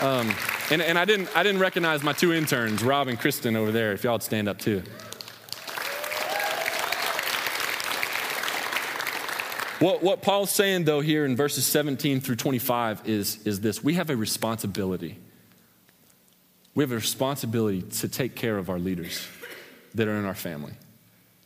[0.00, 0.32] um,
[0.70, 3.92] and, and I, didn't, I didn't recognize my two interns, Rob and Kristen, over there,
[3.92, 4.82] if y'all would stand up too.
[9.82, 13.94] What, what Paul's saying, though, here in verses 17 through 25 is, is this we
[13.94, 15.18] have a responsibility.
[16.76, 19.26] We have a responsibility to take care of our leaders
[19.96, 20.74] that are in our family,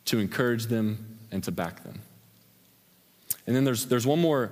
[0.05, 1.99] to encourage them and to back them.
[3.47, 4.51] And then there's, there's one more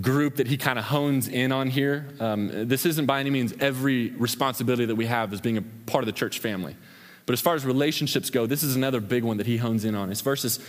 [0.00, 2.08] group that he kind of hones in on here.
[2.18, 6.02] Um, this isn't by any means every responsibility that we have as being a part
[6.02, 6.76] of the church family.
[7.26, 9.94] But as far as relationships go, this is another big one that he hones in
[9.94, 10.10] on.
[10.10, 10.60] It's verses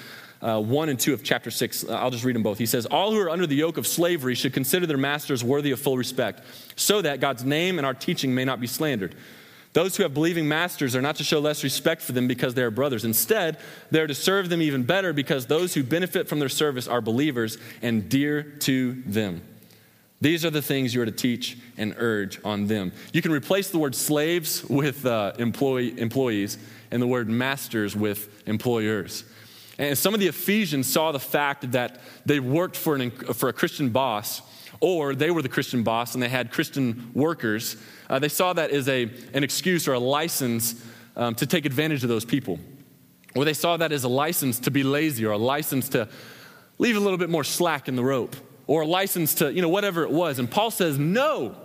[0.43, 1.89] uh, 1 and 2 of chapter 6.
[1.89, 2.57] I'll just read them both.
[2.57, 5.71] He says, All who are under the yoke of slavery should consider their masters worthy
[5.71, 6.41] of full respect,
[6.75, 9.15] so that God's name and our teaching may not be slandered.
[9.71, 12.61] Those who have believing masters are not to show less respect for them because they
[12.61, 13.05] are brothers.
[13.05, 13.57] Instead,
[13.89, 17.01] they are to serve them even better because those who benefit from their service are
[17.01, 19.41] believers and dear to them.
[20.21, 22.93] These are the things you are to teach and urge on them.
[23.13, 26.59] You can replace the word slaves with uh, employee, employees
[26.91, 29.25] and the word masters with employers.
[29.77, 33.53] And some of the Ephesians saw the fact that they worked for, an, for a
[33.53, 34.41] Christian boss,
[34.79, 37.77] or they were the Christian boss and they had Christian workers
[38.09, 40.75] uh, they saw that as a, an excuse or a license
[41.15, 42.59] um, to take advantage of those people.
[43.35, 46.07] Or they saw that as a license to be lazy or a license to
[46.77, 48.35] leave a little bit more slack in the rope
[48.67, 50.37] or a license to, you know, whatever it was.
[50.37, 51.55] And Paul says, no.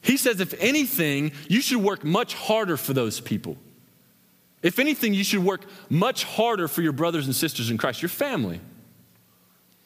[0.00, 3.58] He says, if anything, you should work much harder for those people.
[4.62, 8.08] If anything, you should work much harder for your brothers and sisters in Christ, your
[8.08, 8.60] family.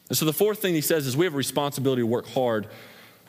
[0.09, 2.67] And so the fourth thing he says is we have a responsibility to work hard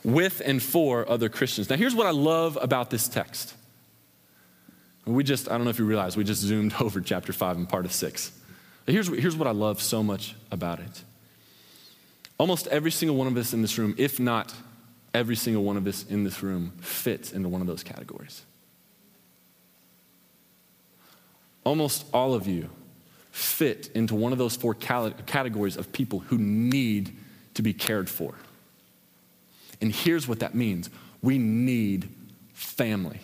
[0.05, 1.70] with and for other Christians.
[1.70, 3.55] Now, here's what I love about this text.
[5.05, 7.68] We just, I don't know if you realize, we just zoomed over chapter 5 and
[7.68, 8.32] part of 6.
[8.84, 11.03] But here's, here's what I love so much about it.
[12.38, 14.55] Almost every single one of us in this room, if not
[15.12, 18.42] every single one of us in this room, fits into one of those categories.
[21.64, 22.70] Almost all of you
[23.30, 27.16] fit into one of those four categories of people who need
[27.54, 28.34] to be cared for.
[29.80, 30.90] And here's what that means
[31.22, 32.09] we need
[32.52, 33.20] family.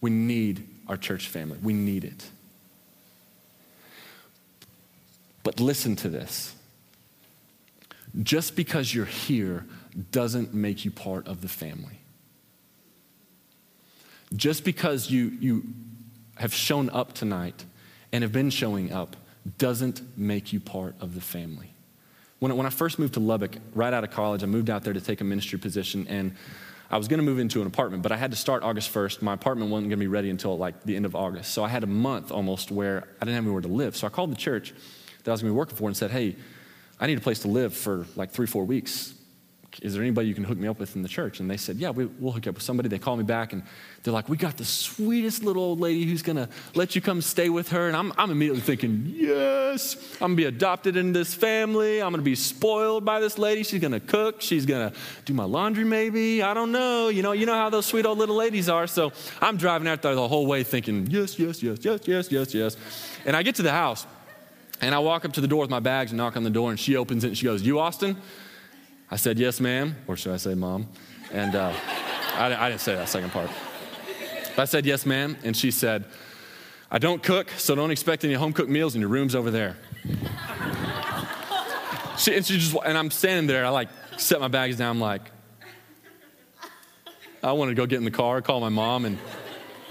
[0.00, 1.58] We need our church family.
[1.62, 2.28] We need it.
[5.42, 6.54] But listen to this.
[8.22, 9.66] Just because you're here
[10.10, 11.98] doesn't make you part of the family.
[14.34, 15.62] Just because you, you
[16.36, 17.64] have shown up tonight
[18.12, 19.16] and have been showing up
[19.58, 21.74] doesn't make you part of the family.
[22.38, 24.92] When, when I first moved to Lubbock, right out of college, I moved out there
[24.92, 26.34] to take a ministry position, and
[26.90, 29.22] I was going to move into an apartment, but I had to start August 1st.
[29.22, 31.52] My apartment wasn't going to be ready until like the end of August.
[31.52, 33.96] So I had a month almost where I didn't have anywhere to live.
[33.96, 34.74] So I called the church
[35.22, 36.36] that I was going to be working for and said, hey,
[37.00, 39.14] I need a place to live for like three, four weeks
[39.82, 41.40] is there anybody you can hook me up with in the church?
[41.40, 42.88] And they said, yeah, we, will hook you up with somebody.
[42.88, 43.62] They call me back and
[44.02, 47.20] they're like, we got the sweetest little old lady who's going to let you come
[47.20, 47.88] stay with her.
[47.88, 52.02] And I'm, I'm immediately thinking, yes, I'm going to be adopted into this family.
[52.02, 53.62] I'm going to be spoiled by this lady.
[53.62, 54.40] She's going to cook.
[54.40, 56.42] She's going to do my laundry maybe.
[56.42, 57.08] I don't know.
[57.08, 58.86] You know, you know how those sweet old little ladies are.
[58.86, 62.54] So I'm driving out there the whole way thinking, yes, yes, yes, yes, yes, yes,
[62.54, 62.76] yes.
[63.26, 64.06] And I get to the house
[64.80, 66.70] and I walk up to the door with my bags and knock on the door
[66.70, 68.16] and she opens it and she goes, you Austin?
[69.14, 70.88] I said, Yes, ma'am, or should I say, Mom?
[71.30, 71.72] And uh,
[72.34, 73.48] I, I didn't say that second part.
[74.56, 75.36] But I said, Yes, ma'am.
[75.44, 76.06] And she said,
[76.90, 79.76] I don't cook, so don't expect any home cooked meals, and your room's over there.
[82.18, 85.00] she, and, she just, and I'm standing there, I like set my bags down, I'm
[85.00, 85.30] like,
[87.40, 89.16] I wanted to go get in the car, call my mom, and,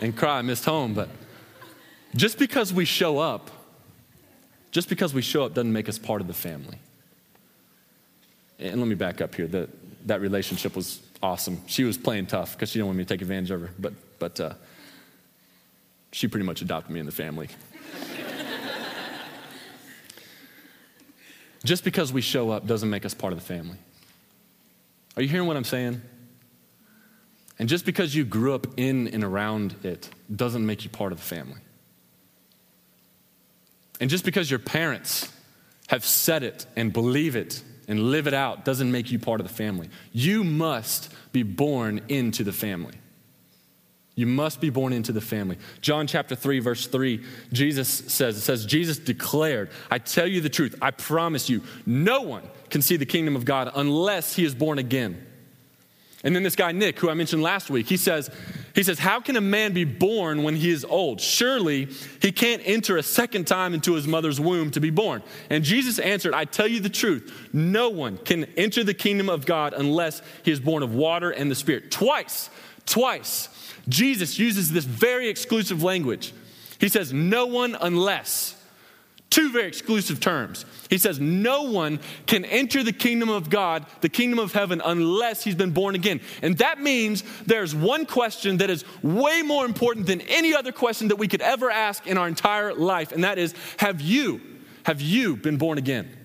[0.01, 0.39] and cry.
[0.39, 0.93] I missed home.
[0.93, 1.07] But
[2.13, 3.51] just because we show up,
[4.71, 6.79] just because we show up doesn't make us part of the family.
[8.59, 9.47] And let me back up here.
[9.47, 9.69] That,
[10.07, 11.61] that relationship was awesome.
[11.67, 13.93] She was playing tough because she didn't want me to take advantage of her, but,
[14.19, 14.53] but uh,
[16.11, 17.49] she pretty much adopted me in the family.
[21.65, 23.77] Just because we show up doesn't make us part of the family.
[25.15, 26.01] Are you hearing what I'm saying?
[27.59, 31.19] And just because you grew up in and around it doesn't make you part of
[31.19, 31.61] the family.
[34.01, 35.31] And just because your parents
[35.87, 39.47] have said it and believe it and live it out doesn't make you part of
[39.47, 39.89] the family.
[40.11, 42.95] You must be born into the family.
[44.15, 45.57] You must be born into the family.
[45.81, 50.49] John chapter 3, verse 3, Jesus says, it says, Jesus declared, I tell you the
[50.49, 54.53] truth, I promise you, no one can see the kingdom of God unless he is
[54.53, 55.25] born again.
[56.23, 58.29] And then this guy, Nick, who I mentioned last week, he says,
[58.73, 61.21] he says, How can a man be born when he is old?
[61.21, 61.89] Surely
[62.21, 65.21] he can't enter a second time into his mother's womb to be born.
[65.49, 69.45] And Jesus answered, I tell you the truth, no one can enter the kingdom of
[69.45, 71.91] God unless he is born of water and the Spirit.
[71.91, 72.49] Twice,
[72.85, 73.49] twice,
[73.87, 76.33] Jesus uses this very exclusive language.
[76.79, 78.59] He says, No one unless.
[79.33, 80.63] Two very exclusive terms.
[80.91, 85.43] He says, No one can enter the kingdom of God, the kingdom of heaven, unless
[85.43, 86.21] he's been born again.
[86.43, 91.07] And that means there's one question that is way more important than any other question
[91.07, 93.11] that we could ever ask in our entire life.
[93.11, 94.39] And that is, Have you,
[94.83, 96.15] have you been born again?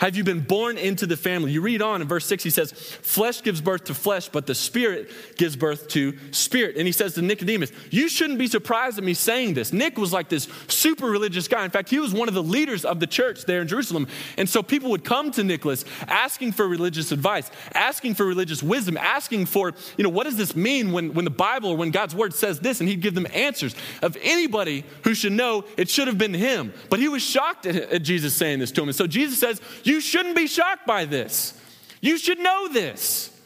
[0.00, 1.52] Have you been born into the family?
[1.52, 4.54] You read on in verse 6, he says, Flesh gives birth to flesh, but the
[4.54, 6.76] Spirit gives birth to spirit.
[6.76, 9.74] And he says to Nicodemus, You shouldn't be surprised at me saying this.
[9.74, 11.66] Nick was like this super religious guy.
[11.66, 14.06] In fact, he was one of the leaders of the church there in Jerusalem.
[14.38, 18.96] And so people would come to Nicholas asking for religious advice, asking for religious wisdom,
[18.96, 22.14] asking for, you know, what does this mean when, when the Bible or when God's
[22.14, 22.80] word says this?
[22.80, 23.74] And he'd give them answers.
[24.00, 26.72] Of anybody who should know, it should have been him.
[26.88, 28.88] But he was shocked at, at Jesus saying this to him.
[28.88, 29.60] And so Jesus says,
[29.90, 31.52] you shouldn't be shocked by this.
[32.00, 33.36] You should know this.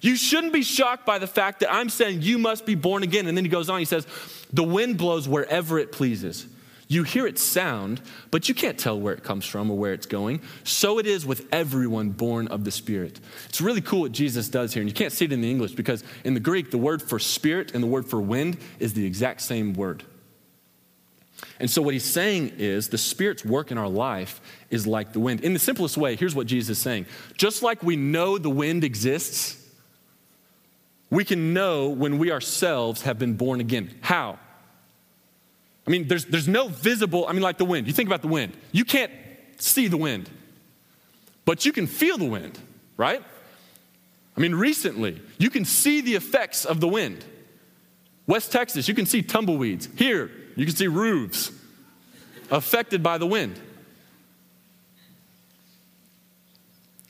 [0.00, 3.26] You shouldn't be shocked by the fact that I'm saying you must be born again.
[3.26, 4.06] And then he goes on, he says,
[4.52, 6.46] The wind blows wherever it pleases.
[6.86, 10.06] You hear its sound, but you can't tell where it comes from or where it's
[10.06, 10.40] going.
[10.62, 13.18] So it is with everyone born of the Spirit.
[13.48, 14.82] It's really cool what Jesus does here.
[14.82, 17.18] And you can't see it in the English because in the Greek, the word for
[17.18, 20.04] spirit and the word for wind is the exact same word.
[21.62, 25.20] And so, what he's saying is the Spirit's work in our life is like the
[25.20, 25.42] wind.
[25.42, 27.06] In the simplest way, here's what Jesus is saying
[27.36, 29.64] just like we know the wind exists,
[31.08, 33.94] we can know when we ourselves have been born again.
[34.00, 34.40] How?
[35.86, 37.86] I mean, there's, there's no visible, I mean, like the wind.
[37.86, 38.56] You think about the wind.
[38.72, 39.12] You can't
[39.58, 40.28] see the wind,
[41.44, 42.58] but you can feel the wind,
[42.96, 43.22] right?
[44.36, 47.24] I mean, recently, you can see the effects of the wind.
[48.26, 49.88] West Texas, you can see tumbleweeds.
[49.96, 51.50] Here, you can see roofs
[52.50, 53.58] affected by the wind.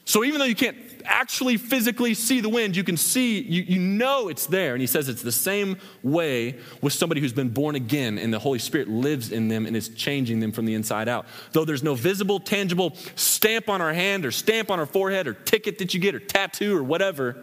[0.05, 3.79] So even though you can't actually physically see the wind, you can see, you, you
[3.81, 4.75] know it's there.
[4.75, 8.39] And he says it's the same way with somebody who's been born again and the
[8.39, 11.27] Holy Spirit lives in them and is changing them from the inside out.
[11.53, 15.35] Though there's no visible, tangible stamp on our hand or stamp on our forehead or
[15.35, 17.43] ticket that you get or tattoo or whatever,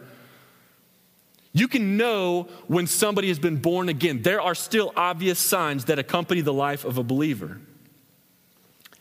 [1.52, 4.22] you can know when somebody has been born again.
[4.22, 7.60] There are still obvious signs that accompany the life of a believer.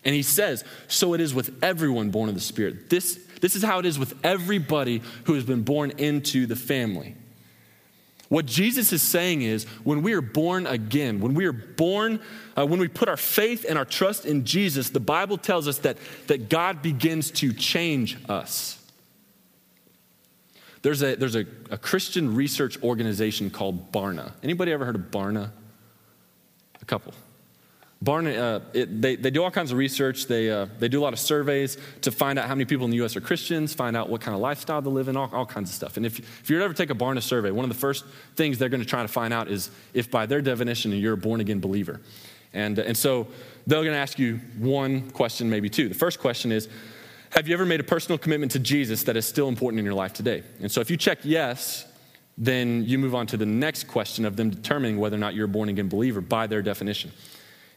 [0.03, 2.89] And he says, So it is with everyone born of the Spirit.
[2.89, 7.15] This, this is how it is with everybody who has been born into the family.
[8.29, 12.19] What Jesus is saying is when we are born again, when we are born,
[12.55, 15.79] uh, when we put our faith and our trust in Jesus, the Bible tells us
[15.79, 15.97] that,
[16.27, 18.78] that God begins to change us.
[20.81, 24.31] There's a, there's a, a Christian research organization called Barna.
[24.43, 25.51] Anybody ever heard of Barna?
[26.81, 27.13] A couple.
[28.03, 30.27] Barna, uh, it, they, they do all kinds of research.
[30.27, 32.91] They, uh, they do a lot of surveys to find out how many people in
[32.91, 33.17] the U.S.
[33.17, 35.75] are Christians, find out what kind of lifestyle they live in, all, all kinds of
[35.75, 35.97] stuff.
[35.97, 38.05] And if, if you ever take a Barna survey, one of the first
[38.37, 41.17] things they're going to try to find out is if, by their definition, you're a
[41.17, 41.99] born again believer.
[42.53, 43.27] And, and so
[43.67, 45.89] they're going to ask you one question, maybe two.
[45.89, 46.69] The first question is
[47.31, 49.93] have you ever made a personal commitment to Jesus that is still important in your
[49.93, 50.43] life today?
[50.61, 51.85] And so if you check yes,
[52.37, 55.45] then you move on to the next question of them determining whether or not you're
[55.45, 57.11] a born again believer by their definition.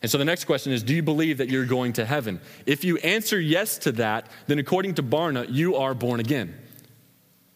[0.00, 2.40] And so the next question is Do you believe that you're going to heaven?
[2.66, 6.58] If you answer yes to that, then according to Barna, you are born again.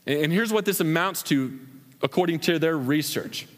[0.07, 1.59] And here's what this amounts to
[2.03, 3.49] according to their research.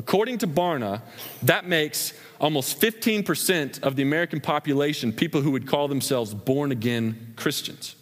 [0.00, 1.02] According to Barna,
[1.42, 7.34] that makes almost 15% of the American population people who would call themselves born again
[7.36, 7.96] Christians.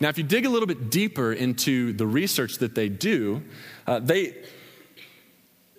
[0.00, 3.42] Now, if you dig a little bit deeper into the research that they do,
[3.86, 4.34] uh, they,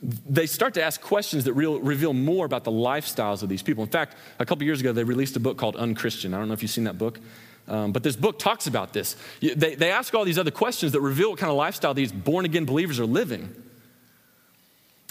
[0.03, 3.83] they start to ask questions that real, reveal more about the lifestyles of these people.
[3.83, 6.35] In fact, a couple years ago, they released a book called Unchristian.
[6.35, 7.19] I don't know if you've seen that book,
[7.67, 9.15] um, but this book talks about this.
[9.41, 12.45] They, they ask all these other questions that reveal what kind of lifestyle these born
[12.45, 13.63] again believers are living.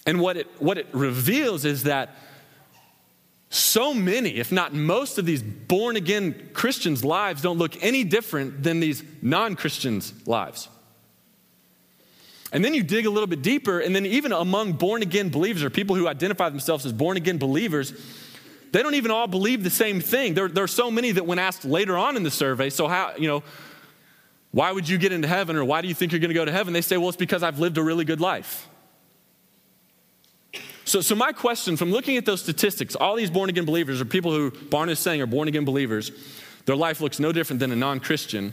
[0.07, 2.17] And what it, what it reveals is that
[3.51, 8.63] so many, if not most of these born again Christians' lives don't look any different
[8.63, 10.69] than these non Christians' lives.
[12.53, 15.65] And then you dig a little bit deeper, and then even among born again believers
[15.65, 17.93] or people who identify themselves as born again believers,
[18.73, 20.35] they don't even all believe the same thing.
[20.35, 23.15] There, there are so many that, when asked later on in the survey, so how,
[23.19, 23.43] you know,
[24.53, 26.45] why would you get into heaven or why do you think you're going to go
[26.45, 26.73] to heaven?
[26.73, 28.69] They say, well, it's because I've lived a really good life.
[30.87, 34.05] So, so my question from looking at those statistics, all these born again believers, or
[34.05, 36.13] people who Barna is saying are born again believers,
[36.65, 38.53] their life looks no different than a non Christian.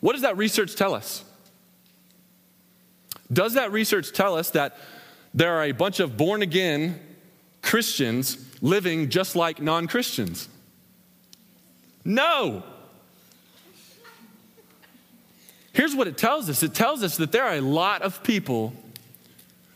[0.00, 1.22] What does that research tell us?
[3.30, 4.78] Does that research tell us that
[5.34, 6.98] there are a bunch of born again
[7.60, 10.48] Christians living just like non Christians?
[12.02, 12.62] No.
[15.74, 18.72] Here's what it tells us it tells us that there are a lot of people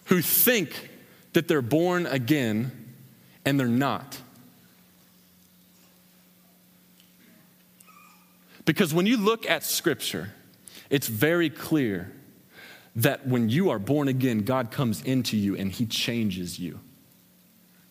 [0.07, 0.88] who think
[1.33, 2.73] that they're born again
[3.45, 4.21] and they're not.
[8.65, 10.33] Because when you look at Scripture,
[10.91, 12.13] it's very clear
[12.97, 16.81] that when you are born again, God comes into you and He changes you.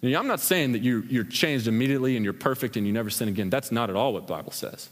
[0.02, 3.10] Now, I'm not saying that you, you're changed immediately and you're perfect and you never
[3.10, 3.50] sin again.
[3.50, 4.90] That's not at all what the Bible says.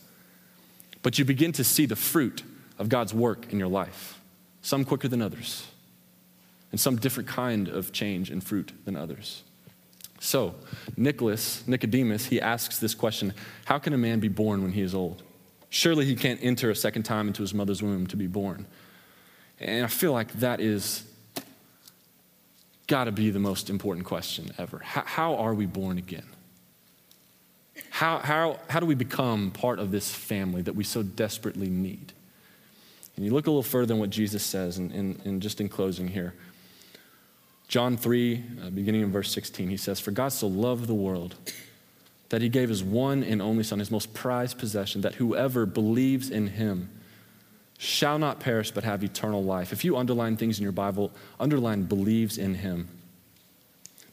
[1.04, 2.42] But you begin to see the fruit
[2.80, 4.20] of God's work in your life,
[4.62, 5.68] some quicker than others
[6.76, 9.44] and some different kind of change and fruit than others.
[10.20, 10.56] So,
[10.98, 14.94] Nicholas, Nicodemus, he asks this question How can a man be born when he is
[14.94, 15.24] old?
[15.70, 18.66] Surely he can't enter a second time into his mother's womb to be born.
[19.58, 21.06] And I feel like that is
[22.88, 24.80] got to be the most important question ever.
[24.80, 26.28] How, how, are we born again?
[27.90, 32.12] How, how, how do we become part of this family that we so desperately need?
[33.16, 35.70] And you look a little further than what Jesus says, and, and, and just in
[35.70, 36.34] closing here.
[37.68, 41.36] John 3, uh, beginning in verse 16, he says, For God so loved the world
[42.30, 46.30] that he gave his one and only Son, his most prized possession, that whoever believes
[46.30, 46.90] in him
[47.78, 49.74] shall not perish but have eternal life.
[49.74, 52.88] If you underline things in your Bible, underline believes in him.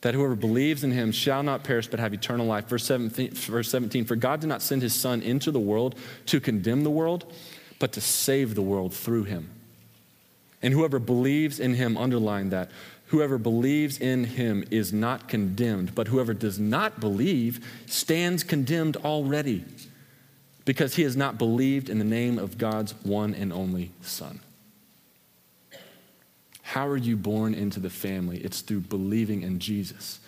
[0.00, 2.66] That whoever believes in him shall not perish but have eternal life.
[2.66, 5.94] Verse 17, verse 17 For God did not send his Son into the world
[6.26, 7.32] to condemn the world,
[7.78, 9.50] but to save the world through him.
[10.60, 12.70] And whoever believes in him, underline that,
[13.12, 19.66] Whoever believes in him is not condemned, but whoever does not believe stands condemned already
[20.64, 24.40] because he has not believed in the name of God's one and only Son.
[26.62, 28.38] How are you born into the family?
[28.38, 30.18] It's through believing in Jesus.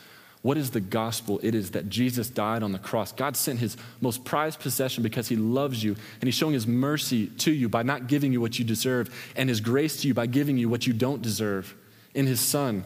[0.43, 1.41] What is the gospel?
[1.43, 3.13] It is that Jesus died on the cross.
[3.13, 7.29] God sent his most prized possession because he loves you, and he's showing his mercy
[7.29, 10.27] to you by not giving you what you deserve, and his grace to you by
[10.27, 11.75] giving you what you don't deserve
[12.15, 12.85] in his son.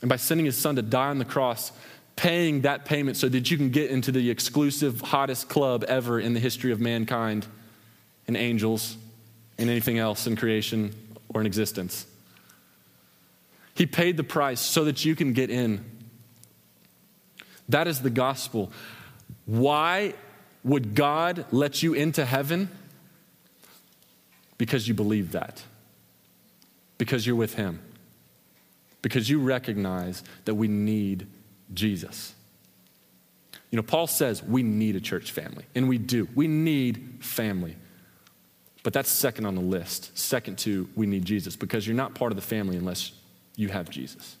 [0.00, 1.72] And by sending his son to die on the cross,
[2.16, 6.34] paying that payment so that you can get into the exclusive, hottest club ever in
[6.34, 7.46] the history of mankind
[8.26, 8.96] and angels
[9.58, 10.94] and anything else in creation
[11.34, 12.06] or in existence.
[13.74, 15.84] He paid the price so that you can get in.
[17.68, 18.72] That is the gospel.
[19.46, 20.14] Why
[20.64, 22.68] would God let you into heaven?
[24.58, 25.62] Because you believe that
[27.00, 27.80] because you're with Him,
[29.00, 31.26] because you recognize that we need
[31.72, 32.34] Jesus.
[33.70, 36.28] You know, Paul says we need a church family, and we do.
[36.34, 37.76] We need family.
[38.82, 40.18] But that's second on the list.
[40.18, 43.12] Second to, we need Jesus, because you're not part of the family unless
[43.56, 44.36] you have Jesus.